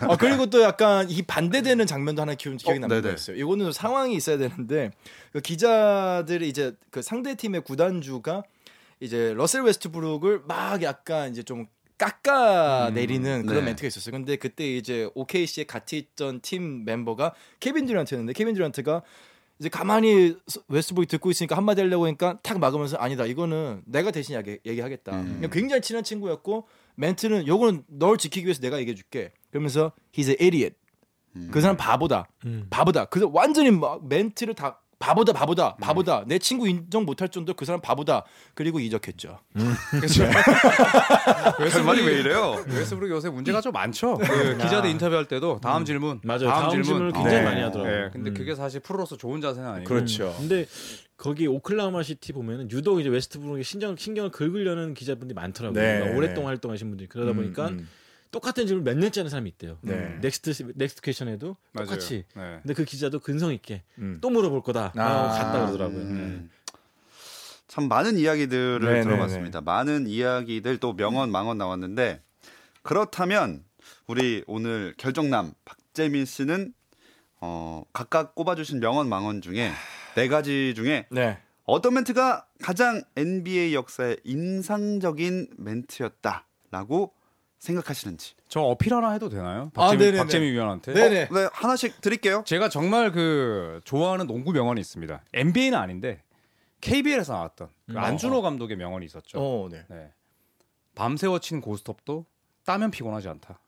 [0.01, 3.07] 아, 그리고 또 약간 이 반대되는 장면도 하나 기억이, 기억이 어, 남는 네네.
[3.15, 3.35] 거였어요.
[3.37, 4.91] 이거는 상황이 있어야 되는데
[5.33, 8.43] 그 기자들이 이제 그 상대 팀의 구단주가
[8.99, 13.65] 이제 러셀 웨스트브룩을 막 약간 이제 좀 깎아 내리는 그런 네.
[13.67, 14.11] 멘트가 있었어요.
[14.11, 19.01] 근데 그때 이제 OKC에 같이 있던 팀 멤버가 케빈 듀란트였는데 케빈 듀란트가
[19.59, 20.35] 이제 가만히
[20.67, 25.15] 웨스트브룩이 듣고 있으니까 한마디 하려고 하니까 탁 막으면서 아니다 이거는 내가 대신 얘기, 얘기하겠다.
[25.15, 25.33] 음.
[25.35, 29.31] 그냥 굉장히 친한 친구였고 멘트는 요거는 널 지키기 위해서 내가 얘기해줄게.
[29.49, 30.75] 그러면서 he's an idiot.
[31.51, 32.27] 그 사람 바보다.
[32.45, 32.67] 음.
[32.69, 33.05] 바보다.
[33.05, 37.79] 그래서 완전히 막 멘트를 다 바보다 바보다 바보다 내 친구 인정 못할 정도로 그 사람
[37.79, 38.23] 바보다
[38.55, 39.37] 그리고 이적했죠.
[39.91, 40.25] 그렇죠.
[41.71, 42.63] 결말이 왜 이래요?
[42.67, 44.17] 웨스트브룩 요새 문제가 좀 많죠.
[44.17, 46.47] 그 기자들 인터뷰할 때도 다음 질문, 맞아요.
[46.47, 48.05] 다음 질문 을 굉장히 많이 하더라고요.
[48.05, 48.33] 네, 근데 음.
[48.33, 49.87] 그게 사실 프로로서 좋은 자세는 아니고.
[49.87, 50.33] 그렇죠.
[50.39, 50.65] 근데
[51.17, 55.79] 거기 오클라호마 시티 보면은 유독 이제 웨스트브룩의 신경 신경을 긁으려는 기자분들이 많더라고요.
[55.79, 55.99] 네.
[55.99, 57.87] 그러니까 오랫동안 활동하신 분들이 그러다 보니까 음,
[58.35, 59.77] 똑같은 질문 몇 년째 하는 사람이 있대요.
[59.79, 60.17] 네.
[60.19, 61.55] next next question에도.
[61.73, 62.25] 똑같이.
[62.35, 62.59] 네.
[62.61, 64.17] 근데 그 기자도 근성 있게 음.
[64.19, 64.91] 또 물어볼 거다.
[64.97, 65.01] 아.
[65.01, 66.01] 아, 갔다 그러더라고요.
[66.01, 66.49] 음.
[67.69, 69.03] 참 많은 이야기들을 네네네.
[69.03, 69.61] 들어봤습니다.
[69.61, 72.21] 많은 이야기들 또 명언 망언 나왔는데
[72.81, 73.63] 그렇다면
[74.05, 76.73] 우리 오늘 결정남 박재민 씨는
[77.39, 79.71] 어, 각각 꼽아주신 명언 망언 중에
[80.15, 81.39] 네 가지 중에 네.
[81.63, 87.14] 어떤 멘트가 가장 NBA 역사의 인상적인 멘트였다라고
[87.65, 88.35] 생각하시는지.
[88.47, 89.71] 저 어필 하나 해도 되나요?
[89.75, 90.17] 아, 박재민, 네네네.
[90.19, 90.93] 박재민 위원한테.
[90.93, 91.29] 네네.
[91.29, 92.43] 네 하나씩 드릴게요.
[92.45, 95.21] 제가 정말 그 좋아하는 농구 명언이 있습니다.
[95.33, 96.23] NBA는 아닌데
[96.81, 97.97] KBL에서 나왔던 그 음.
[97.97, 99.39] 안준호 감독의 명언이 있었죠.
[99.39, 99.83] 어, 네.
[99.89, 100.11] 네.
[100.93, 102.25] 밤새워 친 고스톱도
[102.65, 103.59] 따면 피곤하지 않다.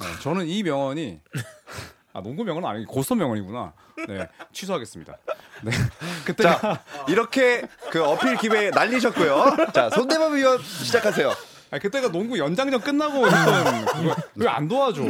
[0.00, 1.20] 네, 저는 이 명언이
[2.12, 3.72] 아 농구 명언은 아니고 고스톱 명언이구나.
[4.08, 5.16] 네 취소하겠습니다.
[5.64, 5.70] 네
[6.24, 9.72] 그때 자 이렇게 그 어필 기회 날리셨고요.
[9.72, 11.32] 자 손대범 위원 시작하세요.
[11.70, 13.24] 아 그때가 농구 연장전 끝나고
[14.36, 15.02] 왜안 도와줘?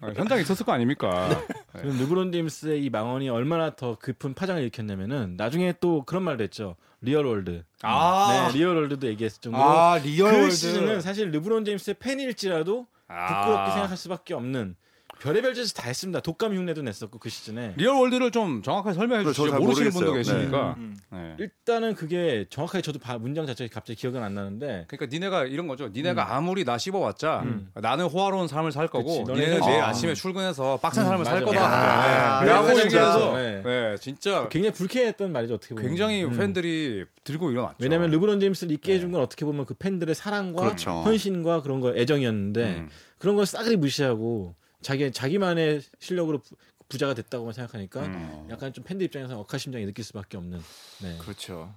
[0.00, 1.28] 아, 현장에 있었을 거 아닙니까?
[1.28, 1.80] 네.
[1.80, 6.76] 그럼 르브론 제임스의 이 망언이 얼마나 더 깊은 파장을 일으켰냐면은 나중에 또 그런 말도 했죠.
[7.00, 7.62] real world.
[7.82, 8.48] 아.
[8.52, 10.50] 네, real world도 얘기했을 정도로 아, 그 real world.
[10.50, 13.70] 시즌은 사실 르브론 제임스의 팬일지라도 부끄럽게 아.
[13.70, 14.74] 생각할 수밖에 없는
[15.20, 16.20] 별의별 짓을 다 했습니다.
[16.20, 17.74] 독감 흉내도 냈었고 그 시즌에.
[17.76, 19.46] real world를 좀 정확하게 설명해 그래, 주시죠.
[19.48, 20.36] 저잘 모르시는 분도 모르겠어요.
[20.38, 20.74] 계시니까.
[20.78, 20.96] 음.
[21.10, 21.34] 네.
[21.38, 25.88] 일단은 그게 정확하게 저도 바- 문장 자체가 갑자기 기억은 안 나는데 그러니까 니네가 이런 거죠.
[25.88, 29.88] 니네가 아무리 나 씹어봤자 나는 호화로운 삶을 살 거고 그치, 니네는 너네는- 내일 아.
[29.88, 31.60] 아침에 출근해서 빡센 삶을 살 맞아, 거다.
[31.68, 32.40] 맞아.
[32.44, 32.50] 네.
[32.50, 33.62] 라고 그래가지고 얘기해서 네.
[33.64, 35.88] 네, 진짜 굉장히 불쾌했던 말이죠 어떻게 보면.
[35.88, 36.36] 굉장히 음.
[36.36, 37.76] 팬들이 들고 일어났죠.
[37.80, 40.90] 왜냐하면 르브론 제임스를 있게 해준 건 어떻게 보면 그 팬들의 사랑과 그렇죠.
[40.90, 42.88] 헌신과 그런 거 애정이었는데 음.
[43.18, 46.56] 그런 걸 싸그리 무시하고 자기 자기만의 실력으로 부-
[46.88, 48.48] 부자가 됐다고만 생각하니까 음.
[48.50, 50.60] 약간 좀 팬들 입장에서 억하심장이 느낄 수밖에 없는.
[51.02, 51.18] 네.
[51.18, 51.74] 그렇죠.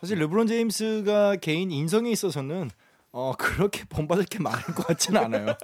[0.00, 2.70] 사실 르브론 제임스가 개인 인성에 있어서는
[3.12, 5.56] 어 그렇게 본받을 게 많을 것 같지는 않아요.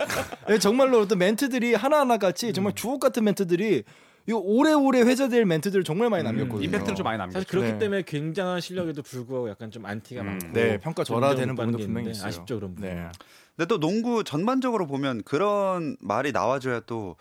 [0.49, 3.83] 예, 정말로 어떤 멘트들이 하나하나 같이 정말 주옥 같은 멘트들이
[4.29, 6.65] 이 오래오래 회자될 멘트들을 정말 많이 남겼거든요.
[6.65, 7.41] 임팩트를 좀 많이 남겼죠.
[7.41, 7.79] 사실 그렇기 네.
[7.79, 10.27] 때문에 굉장한 실력에도 불구하고 약간 좀 안티가 음.
[10.27, 12.29] 많고 네, 평가 절하되는 부분도 게 분명히 있어요.
[12.29, 12.89] 아쉽죠 그런 부분.
[12.89, 13.09] 네.
[13.57, 17.17] 근데 또 농구 전반적으로 보면 그런 말이 나와줘야 또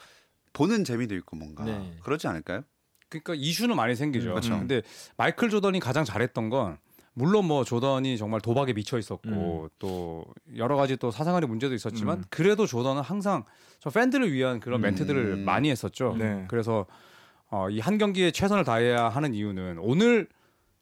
[0.54, 1.98] 보는 재미도 있고 뭔가 네.
[2.04, 2.64] 그렇지 않을까요?
[3.10, 4.30] 그러니까 이슈는 많이 생기죠.
[4.30, 4.58] 음, 그렇죠.
[4.58, 4.82] 근데
[5.18, 6.78] 마이클 조던이 가장 잘했던 건
[7.14, 12.24] 물론 뭐 조던이 정말 도박에 미쳐 있었고 또 여러 가지 또 사생활의 문제도 있었지만 음.
[12.30, 13.44] 그래도 조던은 항상
[13.80, 14.84] 저 팬들을 위한 그런 음.
[14.84, 16.16] 멘트들을 많이 했었죠.
[16.18, 16.46] 네.
[16.48, 16.86] 그래서
[17.50, 20.28] 어, 이 한 경기에 최선을 다해야 하는 이유는 오늘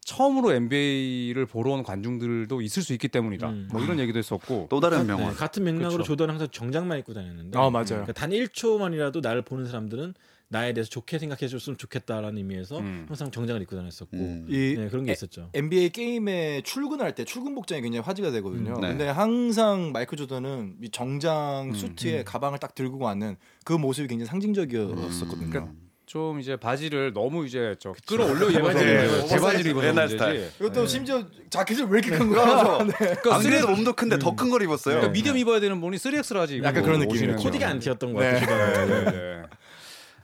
[0.01, 3.49] 처음으로 NBA를 보러 온 관중들도 있을 수 있기 때문이다.
[3.49, 3.67] 음.
[3.71, 5.33] 뭐 이런 얘기도 했었고 또 다른 네, 명언.
[5.35, 6.03] 같은 맥락으로 그렇죠.
[6.03, 7.85] 조던은 항상 정장만 입고 다녔는데 아 맞아요.
[7.87, 10.13] 그러니까 단 1초만이라도 나를 보는 사람들은
[10.51, 13.05] 나에 대해서 좋게 생각해 줬으면 좋겠다라는 의미에서 음.
[13.07, 14.47] 항상 정장을 입고 다녔었고 음.
[14.49, 15.49] 이 네, 그런 게 에- 있었죠.
[15.53, 18.73] NBA 게임에 출근할 때 출근 복장이 굉장히 화제가 되거든요.
[18.75, 18.87] 음, 네.
[18.89, 24.27] 근데 항상 마이클 조던은 이 정장 음, 수트에 가방을 딱 들고 가는 그 모습이 굉장히
[24.27, 25.59] 상징적이었었거든요.
[25.59, 25.89] 음.
[26.07, 28.79] 좀 이제 바지를 너무 이제 저 끌어올려 입어서
[29.27, 30.09] 대바지를 네, 입어서 옛날.
[30.09, 30.49] 스타일.
[30.59, 32.79] 이것도 심지어 자켓을 왜 이렇게 큰 거야?
[32.83, 32.91] 네.
[32.97, 34.95] 그러니까 안 그래도 몸도 큰데 더큰 걸 입었어요.
[34.95, 37.35] 그러니까 미디엄 입어야 되는 분이 3X를 하지 약간 그런 느낌이에요.
[37.35, 38.39] 코디가 안 튀었던 것 네.
[38.39, 38.87] 같아요.
[38.87, 39.41] 네, 네, 네.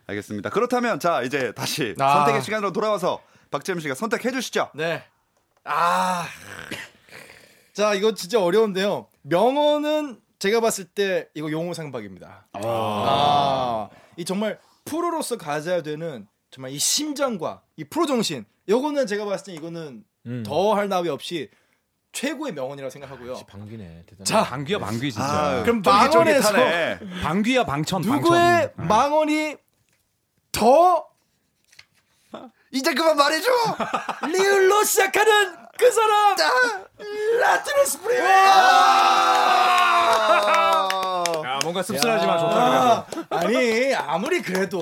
[0.08, 0.50] 알겠습니다.
[0.50, 2.18] 그렇다면 자 이제 다시 아.
[2.18, 4.70] 선택의 시간으로 돌아와서 박재민 씨가 선택해 주시죠.
[4.76, 5.04] 네.
[5.64, 6.26] 아.
[7.74, 9.08] 자, 이거 진짜 어려운데요.
[9.24, 12.48] 명언은 제가 봤을 때 이거 용호상박입니다.
[12.54, 13.90] 아.
[14.16, 18.46] 이 정말 프로로서 가져야 되는 정말 이 심장과 이 프로 정신.
[18.70, 20.44] 요거는 제가 봤을 때 이거는 음.
[20.44, 21.50] 더할 나위 없이
[22.14, 23.34] 최고의 명언이라고 생각하고요.
[23.48, 24.04] 방귀네.
[24.08, 24.26] 대단.
[24.26, 25.28] 자, 방귀야 방귀 진짜.
[25.28, 25.82] 아, 그럼.
[25.84, 26.54] 망원에서
[27.22, 28.88] 방귀야 방천 누구의 방천.
[28.88, 29.58] 망언이
[30.56, 31.08] 더
[32.72, 33.50] 이제 그만 말해줘.
[34.28, 36.36] 리을로 시작하는 그 사람
[37.40, 38.18] 라트너스 프리
[41.46, 43.06] 야 뭔가 씁쓸하지만 좋다.
[43.06, 43.36] 그래도.
[43.36, 44.82] 아, 아니 아무리 그래도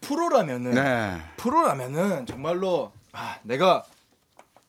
[0.00, 1.20] 프로라면은 네.
[1.36, 3.84] 프로라면은 정말로 아, 내가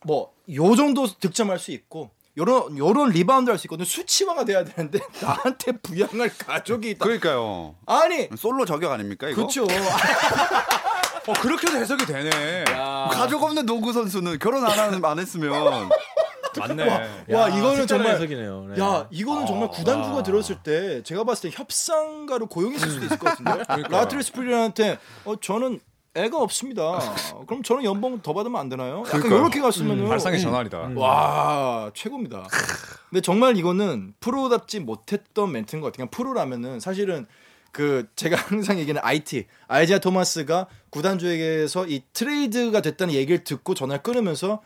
[0.04, 5.00] 뭐 요 정도 득점할 수 있고 요런 요런 리바운드 할 수 있거든 수치화가 돼야 되는데
[5.22, 7.04] 나한테 부양할 가족이 있다.
[7.06, 7.76] 그러니까요.
[7.86, 9.38] 아니 솔로 저격 아닙니까 이거?
[9.38, 9.64] 그렇죠.
[11.28, 12.66] 어 그렇게도 해석이 되네.
[13.12, 15.90] 가족 없는 농구 선수는 결혼 안 하는 안 했으면
[16.60, 16.84] 맞네.
[17.32, 18.66] 와 이거는 색다른 정말 해석이네요.
[18.76, 18.82] 네.
[18.82, 23.64] 야 이거는 정말 구단주가 들었을 때 제가 봤을 때 협상가로 고용했을 수도 있을 것 같은데
[23.90, 25.80] 라트렐 스프리웰한테 어 저는
[26.16, 27.00] 애가 없습니다.
[27.46, 29.00] 그럼 저는 연봉 더 받으면 안 되나요?
[29.06, 29.40] 약간 그러니까요.
[29.42, 30.44] 이렇게 갔으면은 발상의 음.
[30.44, 30.78] 전환이다.
[30.96, 32.48] 와 최고입니다.
[33.10, 36.08] 근데 정말 이거는 프로답지 못했던 멘트인 것 같아요.
[36.08, 37.26] 그냥 프로라면은 사실은
[37.72, 44.62] 그 제가 항상 얘기하는 IT 아이지아 토마스가 구단주에게서 이 트레이드가 됐다는 얘기를 듣고 전화를 끊으면서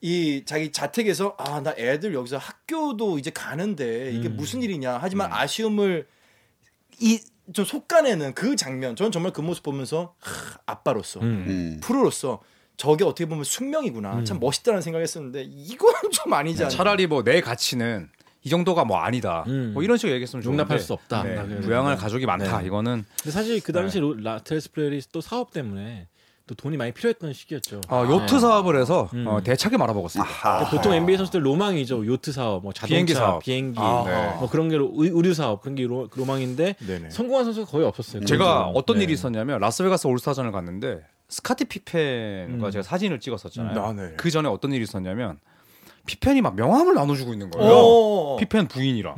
[0.00, 6.06] 이 자기 자택에서 아 나 애들 여기서 학교도 이제 가는데 이게 무슨 일이냐 하지만 아쉬움을
[7.00, 7.20] 이
[7.52, 11.44] 좀 속가내는 그 장면 저는 정말 그 모습 보면서 하, 아빠로서 음.
[11.48, 11.80] 음.
[11.82, 12.40] 프로로서
[12.76, 18.08] 저게 어떻게 보면 숙명이구나 참 멋있다는 생각했었는데 이거는 좀 아니지 않나 차라리 뭐 내 가치는
[18.42, 19.44] 이 정도가 뭐 아니다.
[19.48, 19.72] 음.
[19.74, 21.22] 뭐 이런 식으로 얘기했으면 좋은데 용납할 수 없다.
[21.24, 22.02] 네, 나 그냥 부양할 그런데.
[22.02, 22.60] 가족이 많다.
[22.60, 22.66] 네.
[22.68, 26.08] 이거는 근데 사실 그 당시 로 라트렐 스프리웰이 또 사업 때문에
[26.50, 27.80] 또 돈이 많이 필요했던 시기였죠.
[27.88, 28.40] 어, 요트 네.
[28.40, 29.24] 사업을 해서 음.
[29.28, 30.28] 어, 대차게 말아먹었습니다.
[30.28, 30.68] 아하.
[30.68, 32.04] 보통 NBA 선수들 로망이죠.
[32.04, 33.38] 요트 사업, 뭐 자동차, 비행기 사업.
[33.40, 34.36] 비행기, 아, 네.
[34.40, 37.10] 뭐 그런 게 로- 의- 의류 사업 그런 게 로, 로망인데 네네.
[37.10, 38.24] 성공한 선수가 거의 없었어요.
[38.24, 39.04] 제가 그런 어떤 네.
[39.04, 42.70] 일이 있었냐면 라스베가스 올스타전을 갔는데 스카티 피펜과 음.
[42.72, 43.78] 제가 사진을 찍었었잖아요.
[43.78, 44.14] 음, 아, 네.
[44.16, 45.38] 그 전에 어떤 일이 있었냐면
[46.06, 47.72] 피펜이 막 명함을 나눠주고 있는 거예요.
[47.72, 48.36] 어.
[48.38, 49.14] 피펜 부인이랑.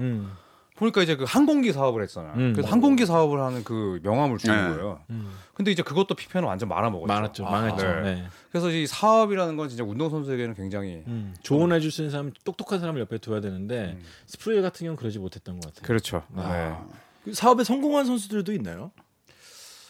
[0.82, 0.92] 음.
[0.92, 2.32] 보니까 이제 그 항공기 사업을 했잖아요.
[2.34, 2.52] 음.
[2.52, 4.74] 그래서 항공기 사업을 하는 그 명함을 주는 네.
[4.74, 5.00] 거예요.
[5.10, 5.30] 음.
[5.54, 7.06] 근데 이제 그것도 피펜은 완전 말아먹었죠.
[7.06, 7.86] 많았죠, 아, 망했죠.
[7.86, 8.02] 네.
[8.02, 8.24] 네.
[8.50, 11.34] 그래서 이 사업이라는 건 진짜 운동선수에게는 굉장히 음.
[11.42, 14.02] 조언해 줄 수 있는 사람, 똑똑한 사람을 옆에 둬야 되는데 음.
[14.26, 15.86] 스프리웰 같은 경우는 그러지 못했던 것 같아요.
[15.86, 16.22] 그렇죠.
[16.36, 16.48] 아.
[16.52, 16.96] 네.
[17.24, 18.90] 그 사업에 성공한 선수들도 있나요?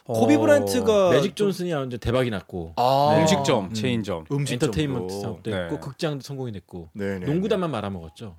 [0.05, 3.75] 코비 어, 브라이언트가 매직 존슨이 완전 대박이 났고 아, 음식점, 음.
[3.75, 4.25] 체인점.
[4.31, 4.67] 음식점도.
[4.67, 5.57] 엔터테인먼트 사업도 네.
[5.62, 7.27] 했고 극장도 성공이 됐고 네네.
[7.27, 8.35] 농구단만 말아먹었죠.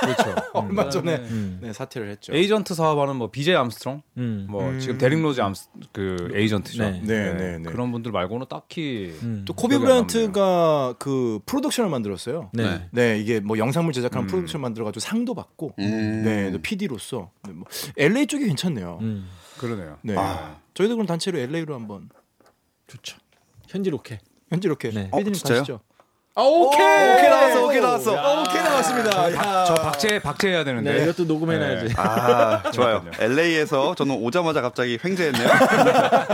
[0.00, 0.34] 그렇죠.
[0.52, 1.60] 얼마 전에 음.
[1.62, 2.34] 네, 사퇴를 했죠.
[2.34, 4.46] 에이전트 사업하는 뭐 BJ 암스트롱, 음.
[4.50, 4.80] 뭐 음.
[4.80, 6.82] 지금 데릭 로즈 암스 그 에이전트죠.
[6.82, 7.00] 네.
[7.02, 7.70] 네, 네, 네.
[7.70, 9.44] 그런 분들 말고는 딱히 음.
[9.46, 12.50] 또 코비 브라이언트가 그 프로덕션을 만들었어요.
[12.52, 12.64] 네.
[12.64, 12.88] 네.
[12.90, 14.28] 네, 이게 뭐 영상물 제작하는 음.
[14.28, 16.22] 프로덕션 만들어가지고 상도 받고, 음.
[16.24, 18.98] 네, 또 PD로서 네, 뭐 LA 쪽이 괜찮네요.
[19.00, 19.28] 음.
[19.58, 19.96] 그러네요.
[20.02, 20.56] 네, 아.
[20.78, 22.08] 저희도 그럼 단체로 LA로 한번
[22.86, 23.16] 좋죠.
[23.66, 24.20] 현지 로케.
[24.48, 25.08] 현지 이렇게 네.
[25.10, 25.80] 어, 진짜요?
[26.36, 26.80] 아, 오케이,
[27.14, 28.16] 오케이 나왔어, 오케이 나왔어.
[28.16, 29.32] 아, 오케이 나왔습니다.
[29.34, 29.64] 야.
[29.64, 30.92] 저 박제 박제해야 되는데.
[30.92, 31.94] 네, 이것도 녹음해 놔야지.
[31.96, 33.04] 아, 좋아요.
[33.18, 35.48] LA에서 저는 오자마자 갑자기 횡재했네요.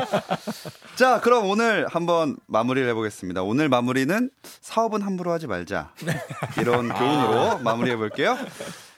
[0.95, 3.43] 자, 그럼 오늘 한번 마무리를 해보겠습니다.
[3.43, 4.29] 오늘 마무리는
[4.61, 5.95] 사업은 함부로 하지 말자.
[6.61, 8.37] 이런 교훈으로 마무리해 볼게요.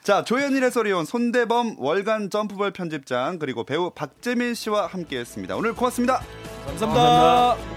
[0.07, 5.57] 자, 조현일 해설위원, 손대범 월간 점프볼 편집장, 그리고 배우 박재민 씨와 함께 했습니다.
[5.57, 6.21] 오늘 고맙습니다.
[6.65, 7.76] 감사합니다.